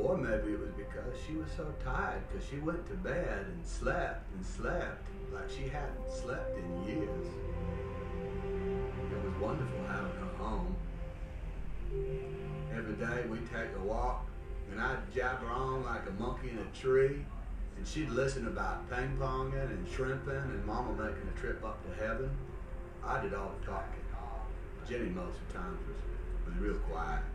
[0.00, 3.66] Or maybe it was because she was so tired because she went to bed and
[3.66, 7.26] slept and slept like she hadn't slept in years.
[9.12, 10.76] It was wonderful having her home.
[12.74, 14.26] Every day we'd take a walk
[14.70, 17.26] and I'd jabber on like a monkey in a tree
[17.76, 22.02] and she'd listen about ping ponging and shrimping and mama making a trip up to
[22.02, 22.30] heaven.
[23.04, 23.98] I did all the talking.
[24.88, 26.07] Jenny most of the time was,
[26.60, 27.27] real quiet.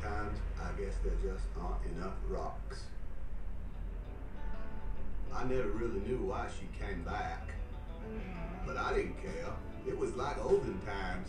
[0.00, 2.84] Sometimes I guess there just aren't enough rocks.
[5.34, 7.52] I never really knew why she came back.
[8.66, 9.52] But I didn't care.
[9.86, 11.28] It was like olden times.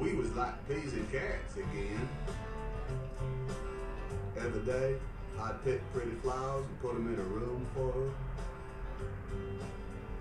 [0.00, 2.08] We was like peas and carrots again.
[4.36, 4.96] Every day,
[5.40, 8.10] I'd pick pretty flowers and put them in a room for her.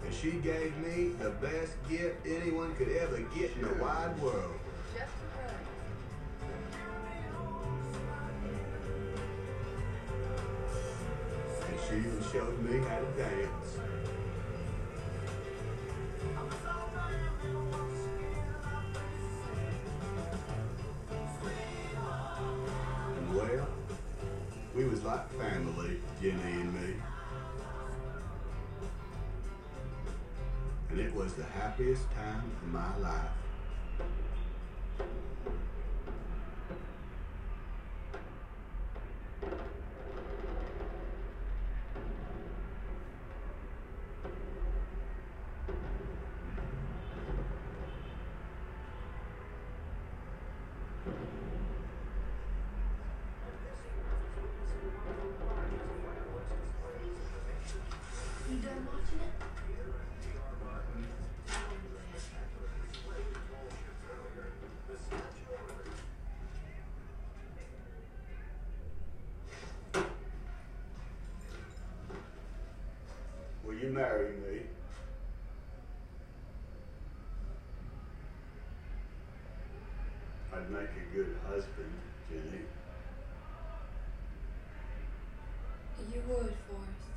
[0.05, 4.59] And she gave me the best gift anyone could ever get in the wide world.
[12.43, 13.77] Me how to dance.
[23.17, 23.67] And well,
[24.75, 26.93] we was like family, Jenny and me.
[30.89, 33.44] And it was the happiest time of my life.
[73.85, 74.61] You marry me?
[80.51, 81.93] I'd make a good husband,
[82.27, 82.63] Jenny.
[86.11, 87.09] You would, Forrest.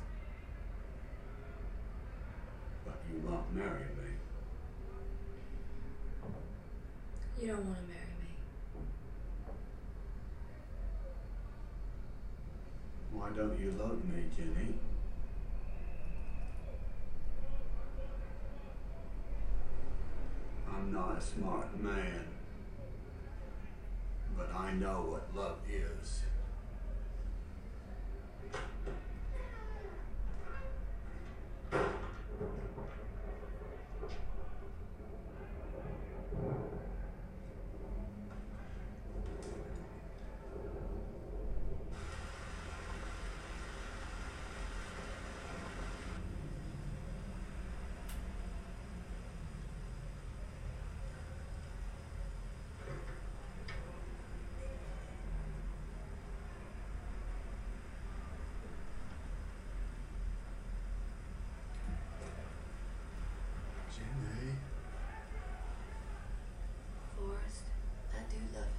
[2.85, 4.11] But you won't marry me.
[7.41, 8.31] You don't want to marry me.
[13.13, 14.75] Why don't you love me, Jenny?
[20.79, 22.23] I'm not a smart man,
[24.37, 25.78] but I know what love is.
[63.99, 64.55] Jenny.
[67.15, 67.65] Forrest,
[68.13, 68.65] I do love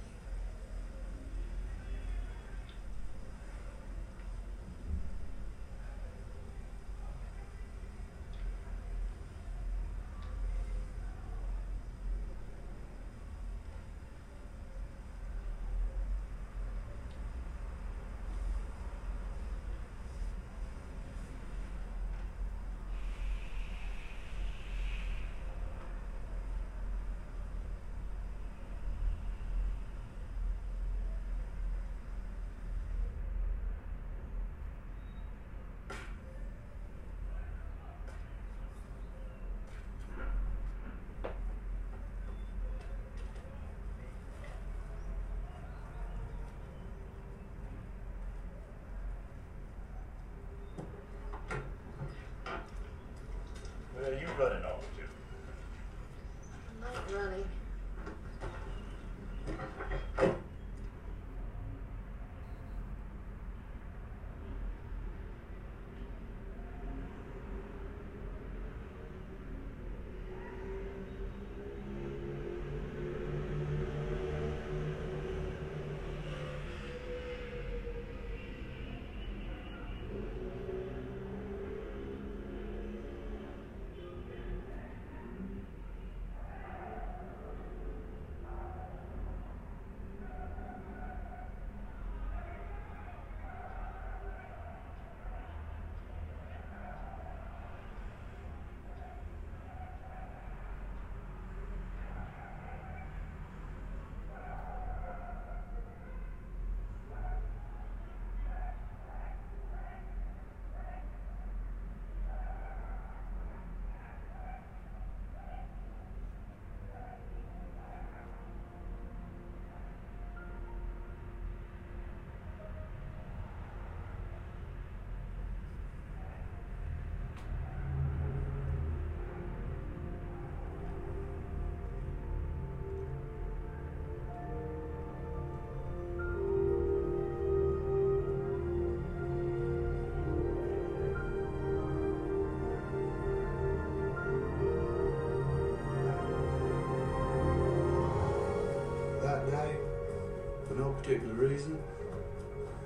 [151.01, 151.81] Particular reason,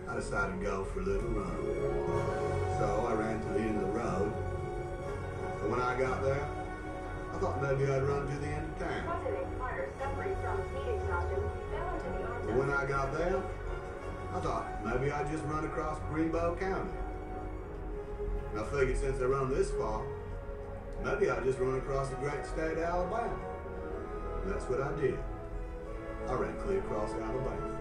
[0.08, 1.52] I decided to go for a little run.
[2.80, 4.32] So I ran to the end of the road.
[5.60, 6.48] But when I got there,
[7.34, 9.04] I thought maybe I'd run to the end of town.
[9.04, 13.44] President Carter, suffering from heat exhaustion, fell into the arms But when I got there,
[14.34, 16.92] I thought maybe I'd just run across Greenbow County.
[18.52, 20.06] And I figured since I run this far,
[21.04, 23.36] maybe I'd just run across the great state of Alabama.
[24.44, 25.20] And that's what I did.
[26.30, 27.75] I ran clear across Alabama.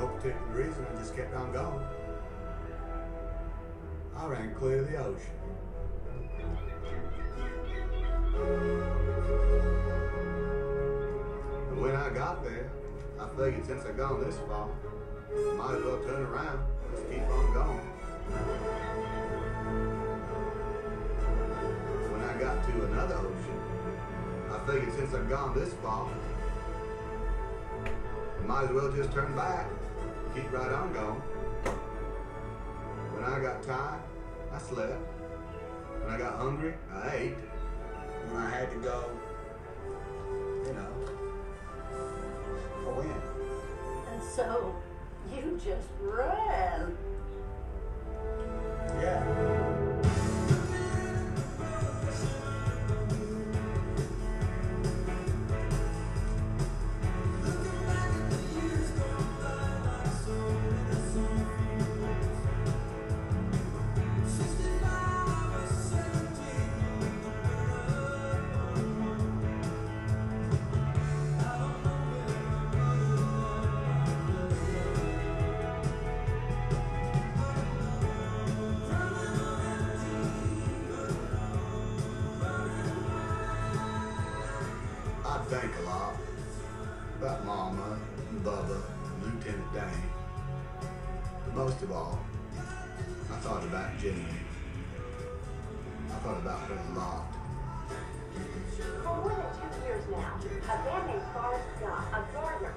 [0.00, 1.84] No particular reason, I just kept on going.
[4.16, 5.36] I ran clear of the ocean.
[11.68, 12.70] And when I got there,
[13.20, 14.70] I figured since I'd gone this far,
[15.36, 17.86] I might as well turn around, just keep on going.
[22.10, 23.60] When I got to another ocean.
[24.50, 26.08] I figured since I've gone this far,
[27.84, 29.66] I might as well just turn back.
[30.34, 31.20] Keep right on going.
[33.12, 34.00] When I got tired,
[34.52, 34.92] I slept.
[36.02, 37.34] When I got hungry, I ate.
[38.30, 39.10] When I had to go,
[40.66, 40.92] you know,
[42.86, 43.10] I went.
[44.12, 44.76] And so
[45.34, 46.96] you just ran.
[49.00, 49.49] Yeah.
[85.50, 86.14] Think a lot
[87.18, 87.98] about Mama,
[88.30, 90.02] and Bubba, and Lieutenant Dan.
[91.44, 92.20] But most of all,
[92.56, 94.26] I thought about Jenny.
[96.08, 97.34] I thought about her a lot.
[99.02, 102.74] For more than two years now, a man named Forrest Gump, a gardener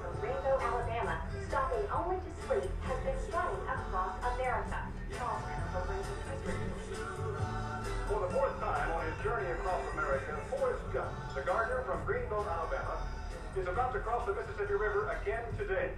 [13.94, 15.90] is about to cross the Mississippi River again today.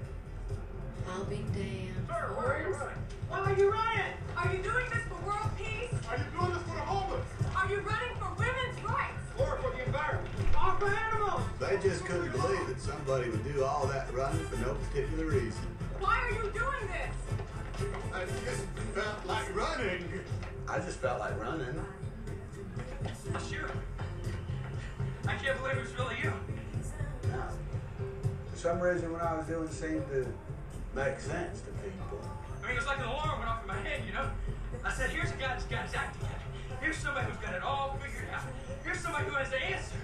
[1.09, 1.95] I'll be damned.
[2.09, 3.03] Sir, where are you running?
[3.29, 4.13] Why are you running?
[4.37, 5.93] Are you doing this for world peace?
[6.11, 7.27] Are you doing this for the homeless?
[7.57, 9.25] Are you running for women's rights?
[9.39, 10.35] Or for the environment?
[10.55, 11.43] Or for animals?
[11.61, 15.67] They just couldn't believe that somebody would do all that running for no particular reason.
[15.99, 17.15] Why are you doing this?
[18.13, 20.09] I just felt like running.
[20.69, 21.81] I just felt like running.
[23.49, 23.71] Shoot.
[25.29, 26.33] I can't believe it's really you.
[28.67, 30.27] Some reason, what I was doing seemed to
[30.93, 32.19] make sense to people.
[32.65, 34.29] I mean, it's like an alarm went off in my head, you know?
[34.85, 36.35] I said, here's a guy that's got his act together.
[36.81, 38.43] Here's somebody who's got it all figured out.
[38.83, 39.95] Here's somebody who has the answer.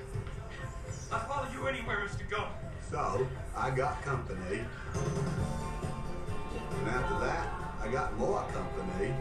[1.10, 2.30] I'll follow you anywhere, Mr.
[2.30, 2.46] Go.
[2.88, 3.26] So,
[3.56, 4.60] I got company.
[4.94, 7.48] And after that,
[7.82, 9.12] I got more company.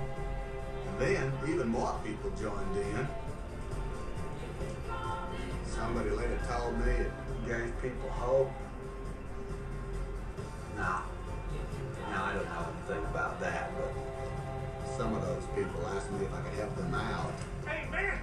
[0.88, 3.08] And then, even more people joined in.
[5.66, 7.12] Somebody later told me it
[7.48, 8.52] gave people hope.
[10.82, 11.06] Nah.
[12.10, 13.94] Now, I don't know anything about that, but
[14.98, 17.30] some of those people asked me if I could help them out.
[17.70, 18.18] Hey, man!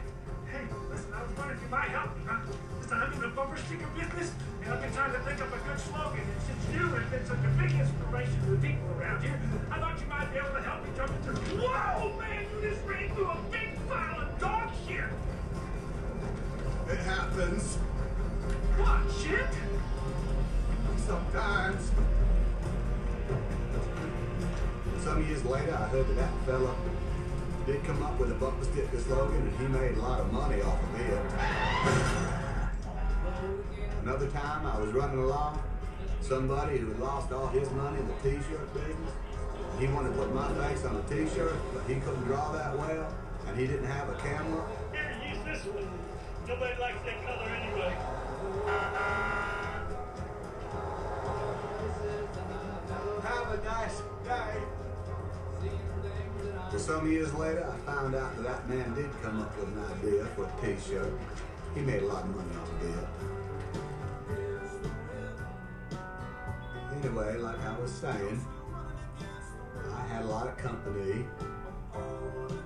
[0.51, 2.43] Hey, listen, I was wondering if you might help me, huh?
[2.83, 5.59] Listen, I'm in the bumper sticker business, and I've been trying to think up a
[5.71, 9.23] good slogan, and since you have been such a big inspiration to the people around
[9.23, 9.39] here,
[9.71, 11.39] I thought you might be able to help me jump into...
[11.63, 12.43] Whoa, man!
[12.43, 15.07] You just ran through a big pile of dog shit!
[16.91, 17.79] It happens.
[18.83, 19.47] What, shit?
[21.07, 21.87] Sometimes.
[25.05, 26.75] Some years later, I heard that that fella
[27.67, 30.61] did come up with a bumper sticker slogan, and he made a lot of money
[30.61, 31.21] off of it.
[34.03, 35.63] Another time, I was running along,
[36.21, 39.13] somebody who had lost all his money in the t-shirt business.
[39.79, 43.13] He wanted to put my face on a t-shirt, but he couldn't draw that well,
[43.47, 44.67] and he didn't have a camera.
[44.93, 45.89] Here, use this one.
[46.47, 47.97] Nobody likes that color anyway.
[53.23, 54.63] Have a nice day.
[56.71, 59.83] Well, some years later, I found out that that man did come up with an
[59.97, 61.13] idea for a t-shirt.
[61.75, 63.09] He made a lot of money off of it.
[66.99, 68.45] Anyway, like I was saying,
[69.91, 71.25] I had a lot of company.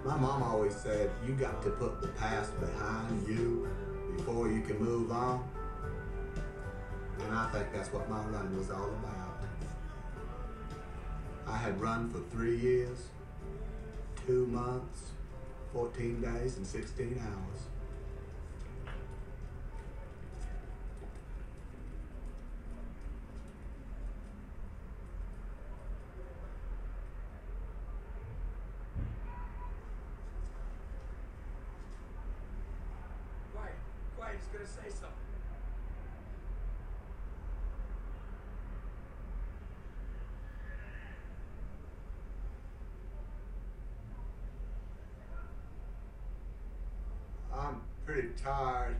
[0.04, 3.68] My mom always said, you got to put the past behind you
[4.16, 5.48] before you can move on.
[7.20, 9.44] And I think that's what my run was all about.
[11.46, 12.98] I had run for three years,
[14.26, 15.10] two months,
[15.72, 17.62] 14 days, and 16 hours.
[33.52, 33.74] Quiet.
[34.16, 35.21] Quiet, he's gonna say something.
[48.04, 48.96] pretty tired.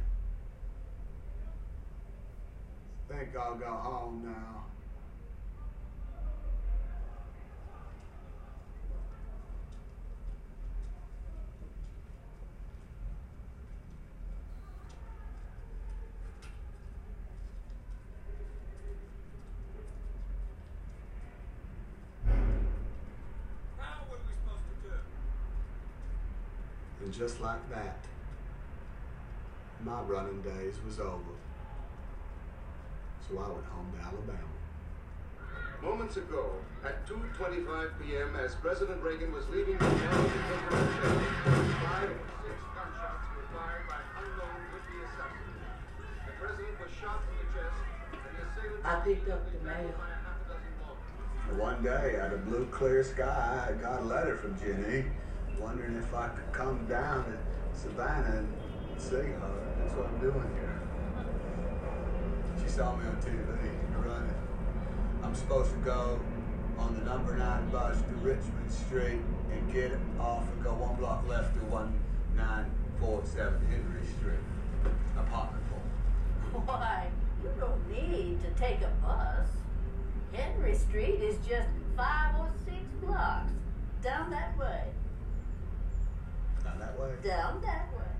[3.09, 4.65] Think I'll go home now.
[27.13, 28.12] just like that
[29.85, 31.35] my running days was over.
[33.29, 34.53] So I went home to Alabama.
[35.83, 36.53] Moments ago,
[36.85, 40.79] at 2.25 p.m., as President Reagan was leaving the National Cathedral
[41.83, 45.51] five or six gunshots were fired by unknown would-be assassin.
[46.27, 47.83] The president was shot in the chest,
[48.13, 48.87] and the assailant...
[48.87, 49.95] I picked up the mail.
[51.59, 55.05] One day, out of blue, clear sky, I got a letter from Jenny,
[55.59, 58.49] wondering if I could come down to Savannah and
[58.97, 59.72] see her.
[59.83, 60.81] That's what I'm doing here.
[62.63, 63.37] She saw me on TV
[63.99, 64.35] running.
[65.25, 66.21] I'm supposed to go
[66.79, 71.27] on the number nine bus to Richmond Street and get off and go one block
[71.29, 74.39] left to 1947 Henry Street.
[75.19, 76.61] Apartment four.
[76.61, 77.09] Why,
[77.43, 79.49] you don't need to take a bus.
[80.33, 83.51] Henry Street is just five or six blocks
[84.01, 84.85] down that way.
[86.63, 87.11] Down that way?
[87.25, 88.12] Down that way.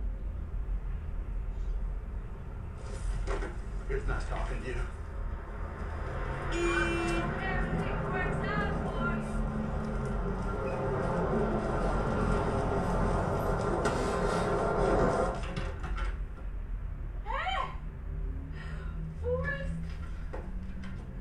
[3.29, 4.75] It's nice talking to you.
[17.25, 17.69] Hey!
[19.23, 19.71] Forrest!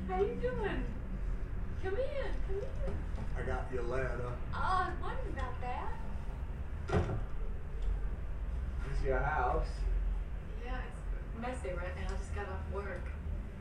[0.10, 0.84] How you doing?
[1.84, 2.61] Come in, come in.
[3.38, 4.32] I got your letter.
[4.53, 5.91] Oh, I was wondering about that.
[8.91, 9.68] It's your house.
[10.65, 12.07] Yeah, it's messy right now.
[12.07, 13.06] I just got off work.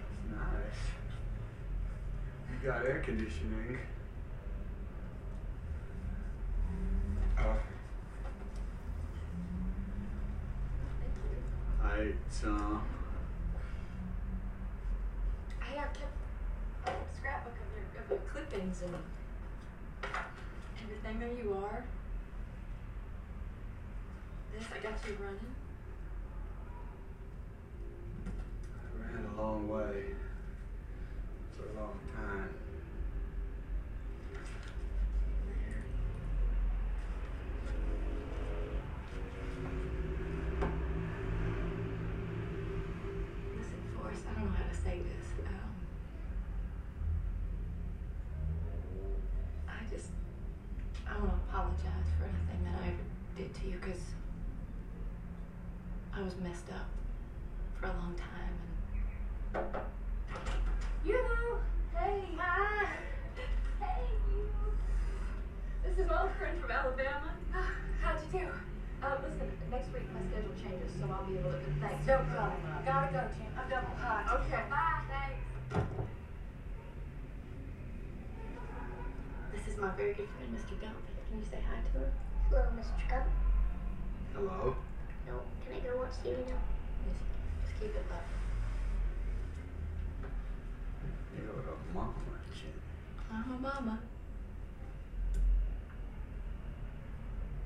[0.02, 0.80] It's nice.
[2.52, 3.78] You got air conditioning.
[7.38, 7.56] Oh.
[11.82, 12.82] I ate some.
[15.60, 16.16] Hey, I kept
[16.86, 18.94] a scrapbook of your, of your clippings and
[20.82, 21.18] everything.
[21.18, 21.84] There you are.
[24.52, 25.54] This, I got you running.
[28.78, 30.14] I ran a long way
[31.56, 32.54] for a long time.
[43.56, 45.26] Listen, Forrest, I don't know how to say this.
[45.44, 45.74] Um,
[49.66, 50.10] I just,
[51.04, 53.06] I want to apologize for anything that I ever
[53.36, 54.02] did to you because
[56.30, 56.86] was messed up
[57.74, 58.54] for a long time.
[59.54, 59.66] And
[61.04, 61.18] you,
[61.92, 62.86] hey, hi,
[63.80, 64.46] hey, you.
[65.82, 67.34] This is my old friend from Alabama.
[67.52, 68.46] Ah, how'd you do?
[69.02, 71.58] Uh, listen, next week my schedule changes, so I'll be able to.
[71.80, 72.06] Thanks.
[72.06, 72.62] No problem.
[72.86, 73.50] Gotta go, Jim.
[73.58, 74.28] I'm double packed.
[74.30, 74.62] Ah, okay.
[74.70, 75.02] Bye.
[75.10, 75.90] Thanks.
[79.50, 80.80] This is my very good friend, Mr.
[80.80, 80.94] Gump.
[81.26, 82.12] Can you say hi to her?
[82.50, 83.10] Hello, Mr.
[83.10, 83.26] Gump.
[84.32, 84.76] Hello?
[85.70, 86.54] No, can I go watch TV now?
[87.06, 87.22] Just,
[87.62, 88.24] just keep it up.
[91.36, 92.12] You're a mama,
[92.52, 92.72] Jenny.
[93.32, 93.98] I'm a mama.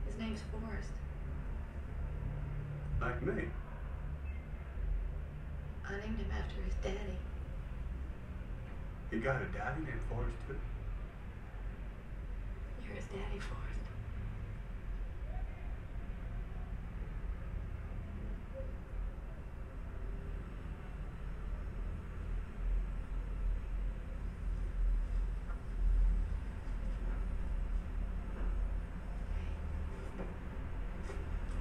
[0.06, 0.90] His name's Forrest.
[3.00, 3.44] Like me.
[5.86, 7.18] I named him after his daddy.
[9.10, 10.56] You got a daddy named Forrest too?
[12.86, 13.60] You're his daddy, Forrest.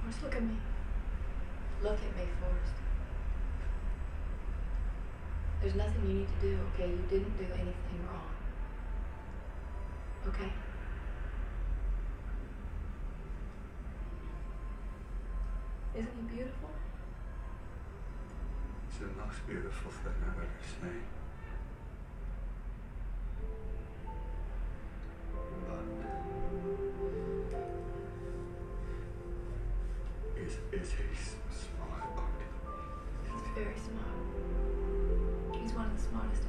[0.00, 0.56] Forrest, look at me.
[1.82, 2.74] Look at me, Forrest.
[5.60, 6.90] There's nothing you need to do, okay?
[6.90, 8.30] You didn't do anything wrong.
[10.28, 10.50] Okay?
[15.94, 16.70] Isn't he beautiful?
[18.88, 20.48] It's the most beautiful thing I've ever
[20.80, 21.23] seen.
[33.54, 35.62] Very smart.
[35.62, 36.42] He's one of the smartest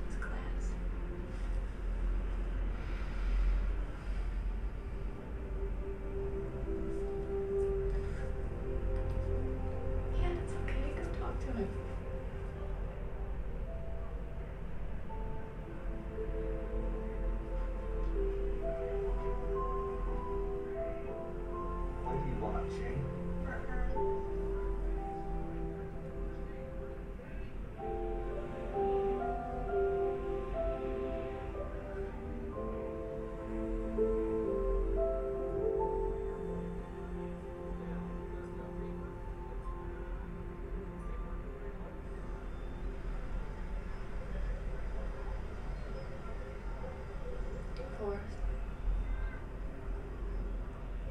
[48.00, 48.20] forth.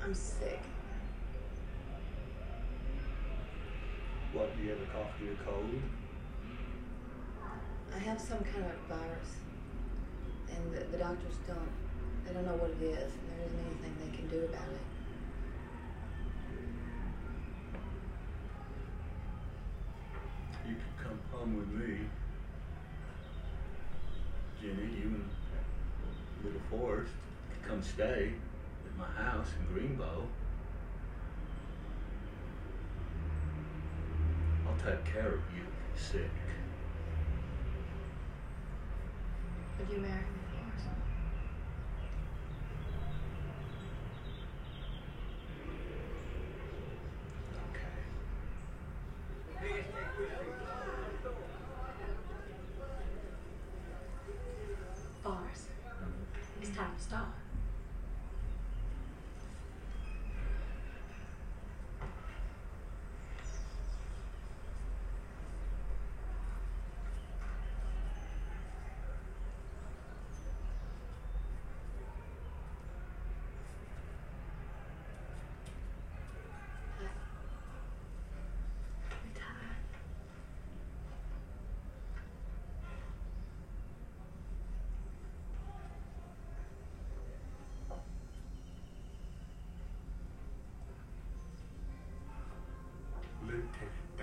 [0.03, 0.61] I'm sick.
[4.33, 5.83] What, do you have a cough or a cold?
[7.95, 9.37] I have some kind of virus,
[10.51, 11.71] and the, the doctors don't.
[12.27, 14.85] They don't know what it is, and there isn't anything they can do about it.
[20.67, 22.09] You can come home with me,
[24.61, 25.04] Jenny
[27.75, 28.33] come stay
[28.87, 30.27] at my house in Greenbow.
[34.65, 36.31] I'll take care of you if you're sick.
[39.81, 40.23] Would you marry me,
[40.53, 40.87] Forrest?
[55.25, 55.67] Forrest,
[56.63, 57.27] it's time to start.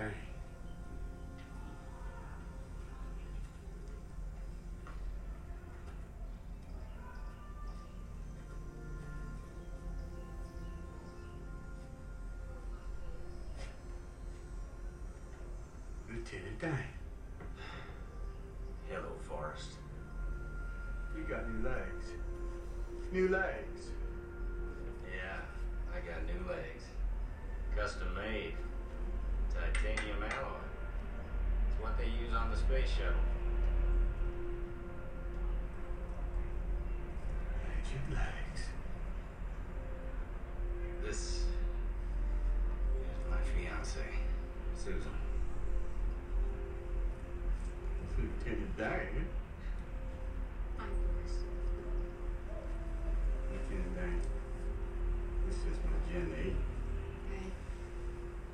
[0.02, 0.14] Lieutenant Dan.
[16.08, 16.78] Lieutenant Dan.
[18.88, 19.78] Hello, Forrest.
[21.16, 22.06] You got new legs.
[23.12, 23.90] New legs.
[25.04, 25.40] Yeah,
[25.94, 26.84] I got new legs.
[27.76, 28.54] Custom made.
[29.52, 30.64] Titanium alloy.
[31.68, 33.14] It's what they use on the space shuttle.
[37.64, 38.62] Magic legs.
[41.02, 41.44] This is
[43.30, 44.00] my fiance,
[44.76, 45.00] Susan.
[48.18, 49.26] Lieutenant Dan.
[50.78, 51.44] I'm Forrest.
[53.50, 54.20] Lieutenant Dan.
[55.46, 56.54] This is my Jenny.
[57.30, 57.46] Hey.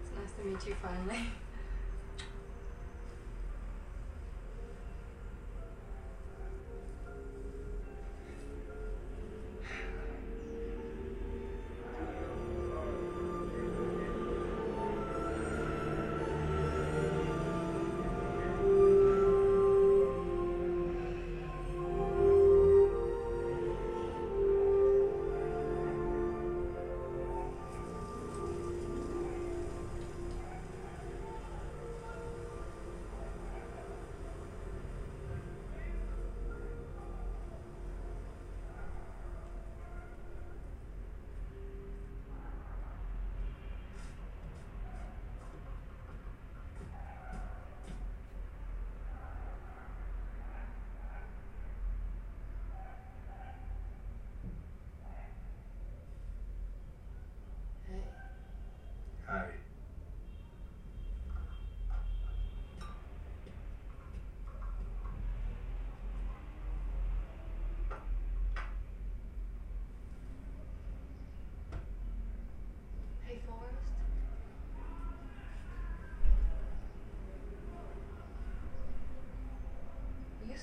[0.00, 1.30] It's nice to meet you finally.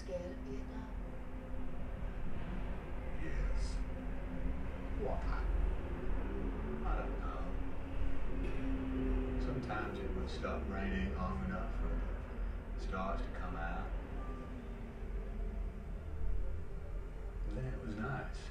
[0.05, 0.89] scared of Vietnam?
[3.23, 3.57] Yes.
[5.01, 5.17] Why?
[6.85, 7.41] I don't know.
[9.43, 13.89] Sometimes it would stop raining long enough for the stars to come out.
[17.49, 18.41] And then it was nice.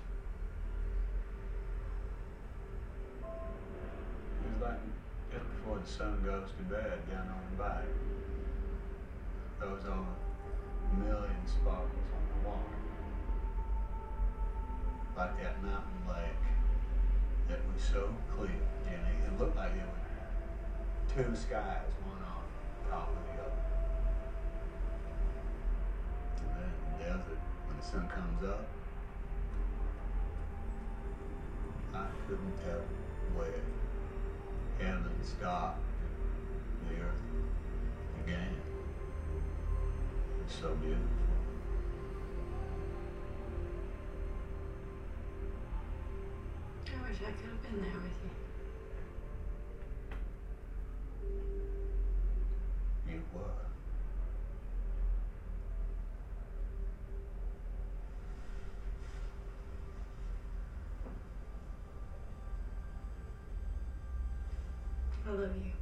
[4.42, 4.80] It was like
[5.32, 7.84] just before the sun goes to bed down on the bay.
[9.60, 10.06] Those all
[10.98, 12.78] the million sparkles on the water
[15.16, 16.44] like that mountain lake
[17.48, 18.50] that was so clear,
[18.84, 19.16] Jenny.
[19.26, 23.62] It looked like there were two skies, one on top of the other.
[26.40, 28.66] And then the desert, when the sun comes up,
[31.94, 32.82] I couldn't tell
[33.36, 33.60] where
[34.78, 35.80] heaven stopped
[36.80, 37.22] and the earth
[38.24, 38.56] began.
[40.44, 41.33] It's so beautiful.
[47.14, 48.32] Wish I could have been there with you.
[53.12, 53.42] You were.
[65.26, 65.72] I love you.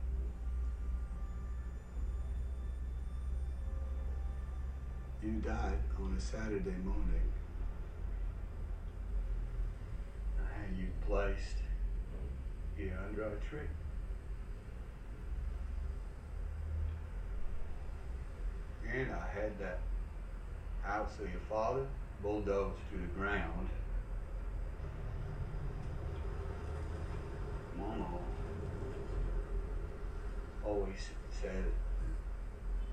[5.23, 7.33] You died on a Saturday morning.
[10.39, 10.79] I had
[11.33, 11.57] placed
[12.77, 13.61] here under a tree.
[18.93, 19.79] And I had that
[20.83, 21.87] house of your father
[22.23, 23.69] bulldozed to the ground.
[27.79, 28.19] Mama
[30.65, 31.65] always said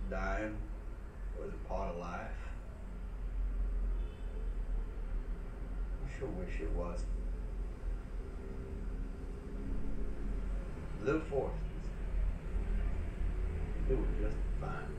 [0.10, 0.56] dying
[1.40, 2.32] was a part of life.
[6.06, 7.03] I sure wish it was.
[11.03, 11.55] Little Forrest
[13.73, 14.91] was doing just fine.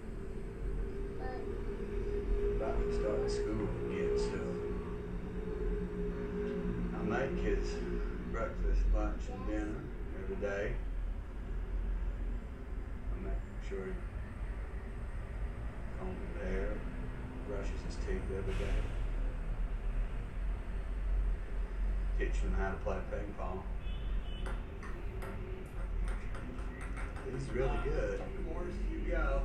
[2.56, 4.56] About to start school again soon.
[6.96, 7.74] I make his
[8.32, 9.82] breakfast, lunch, and dinner
[10.24, 10.72] every day.
[13.12, 13.92] I make sure he
[15.98, 16.70] combs his hair,
[17.46, 18.80] brushes his teeth every day.
[22.18, 23.62] Teach him how to play ping pong.
[27.32, 28.20] He's really uh, good.
[28.52, 29.42] Forrest, you go.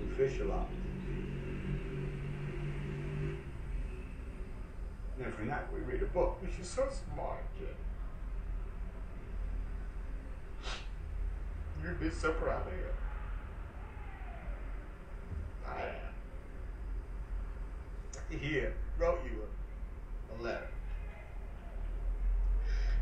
[0.00, 0.68] We fish a lot.
[5.16, 7.74] And every night we read a book, which is so smart, kid.
[11.82, 12.84] You'd be so proud of you.
[15.66, 16.14] I am.
[18.38, 19.46] Here, wrote you a,
[20.34, 20.68] a letter.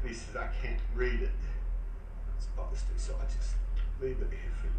[0.06, 1.30] He says, I can't read it.
[1.30, 2.40] I'm
[2.96, 3.54] so I just
[4.00, 4.72] leave it here for you.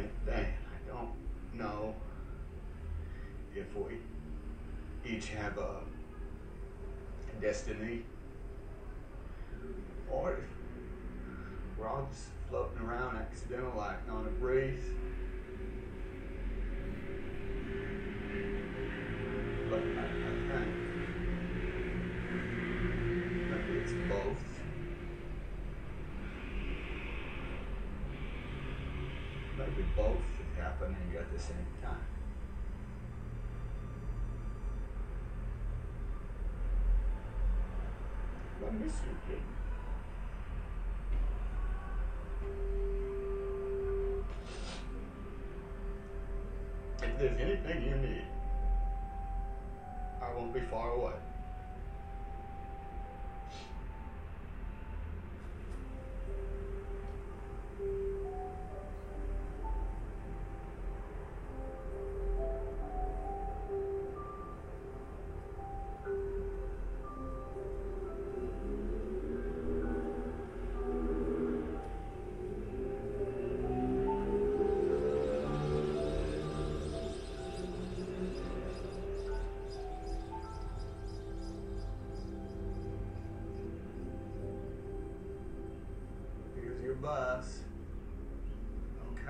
[0.00, 0.46] It's I
[0.88, 1.10] don't
[1.54, 1.94] know
[3.54, 3.98] if we
[5.04, 5.80] each have a
[7.40, 8.02] destiny
[10.10, 14.82] or if we're all just floating around accidental like on a breeze.
[19.70, 20.19] But I,
[30.80, 31.96] happening at the same time.
[38.72, 39.42] Miss you, kid.
[47.02, 48.26] If there's anything you need,
[50.22, 51.29] I won't be far away.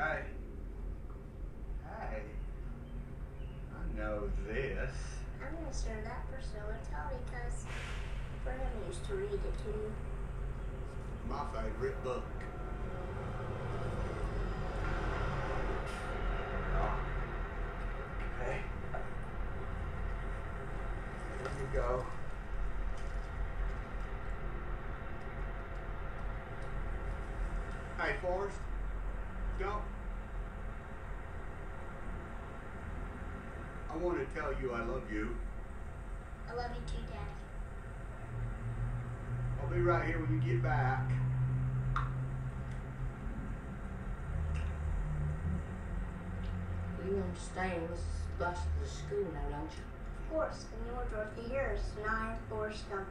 [0.01, 0.22] Okay.
[1.85, 2.22] Hey.
[3.74, 4.94] I know this.
[5.44, 7.66] I'm gonna start that for show and tell because
[8.43, 9.93] Vernon used to read it to me.
[11.28, 12.24] My favorite book.
[16.78, 17.01] Oh.
[18.40, 18.59] Okay.
[21.43, 22.06] Here you go.
[27.98, 28.56] Hey, Forrest.
[29.59, 29.82] Don't.
[33.89, 35.36] I want to tell you I love you.
[36.48, 37.20] I love you too, Daddy.
[39.60, 41.10] I'll be right here when you get back.
[47.06, 48.05] You understand this
[48.39, 49.82] bus to the school now, don't you?
[50.31, 53.09] Forrest, and you're Dorothy Harris, and I am Forrest Gump.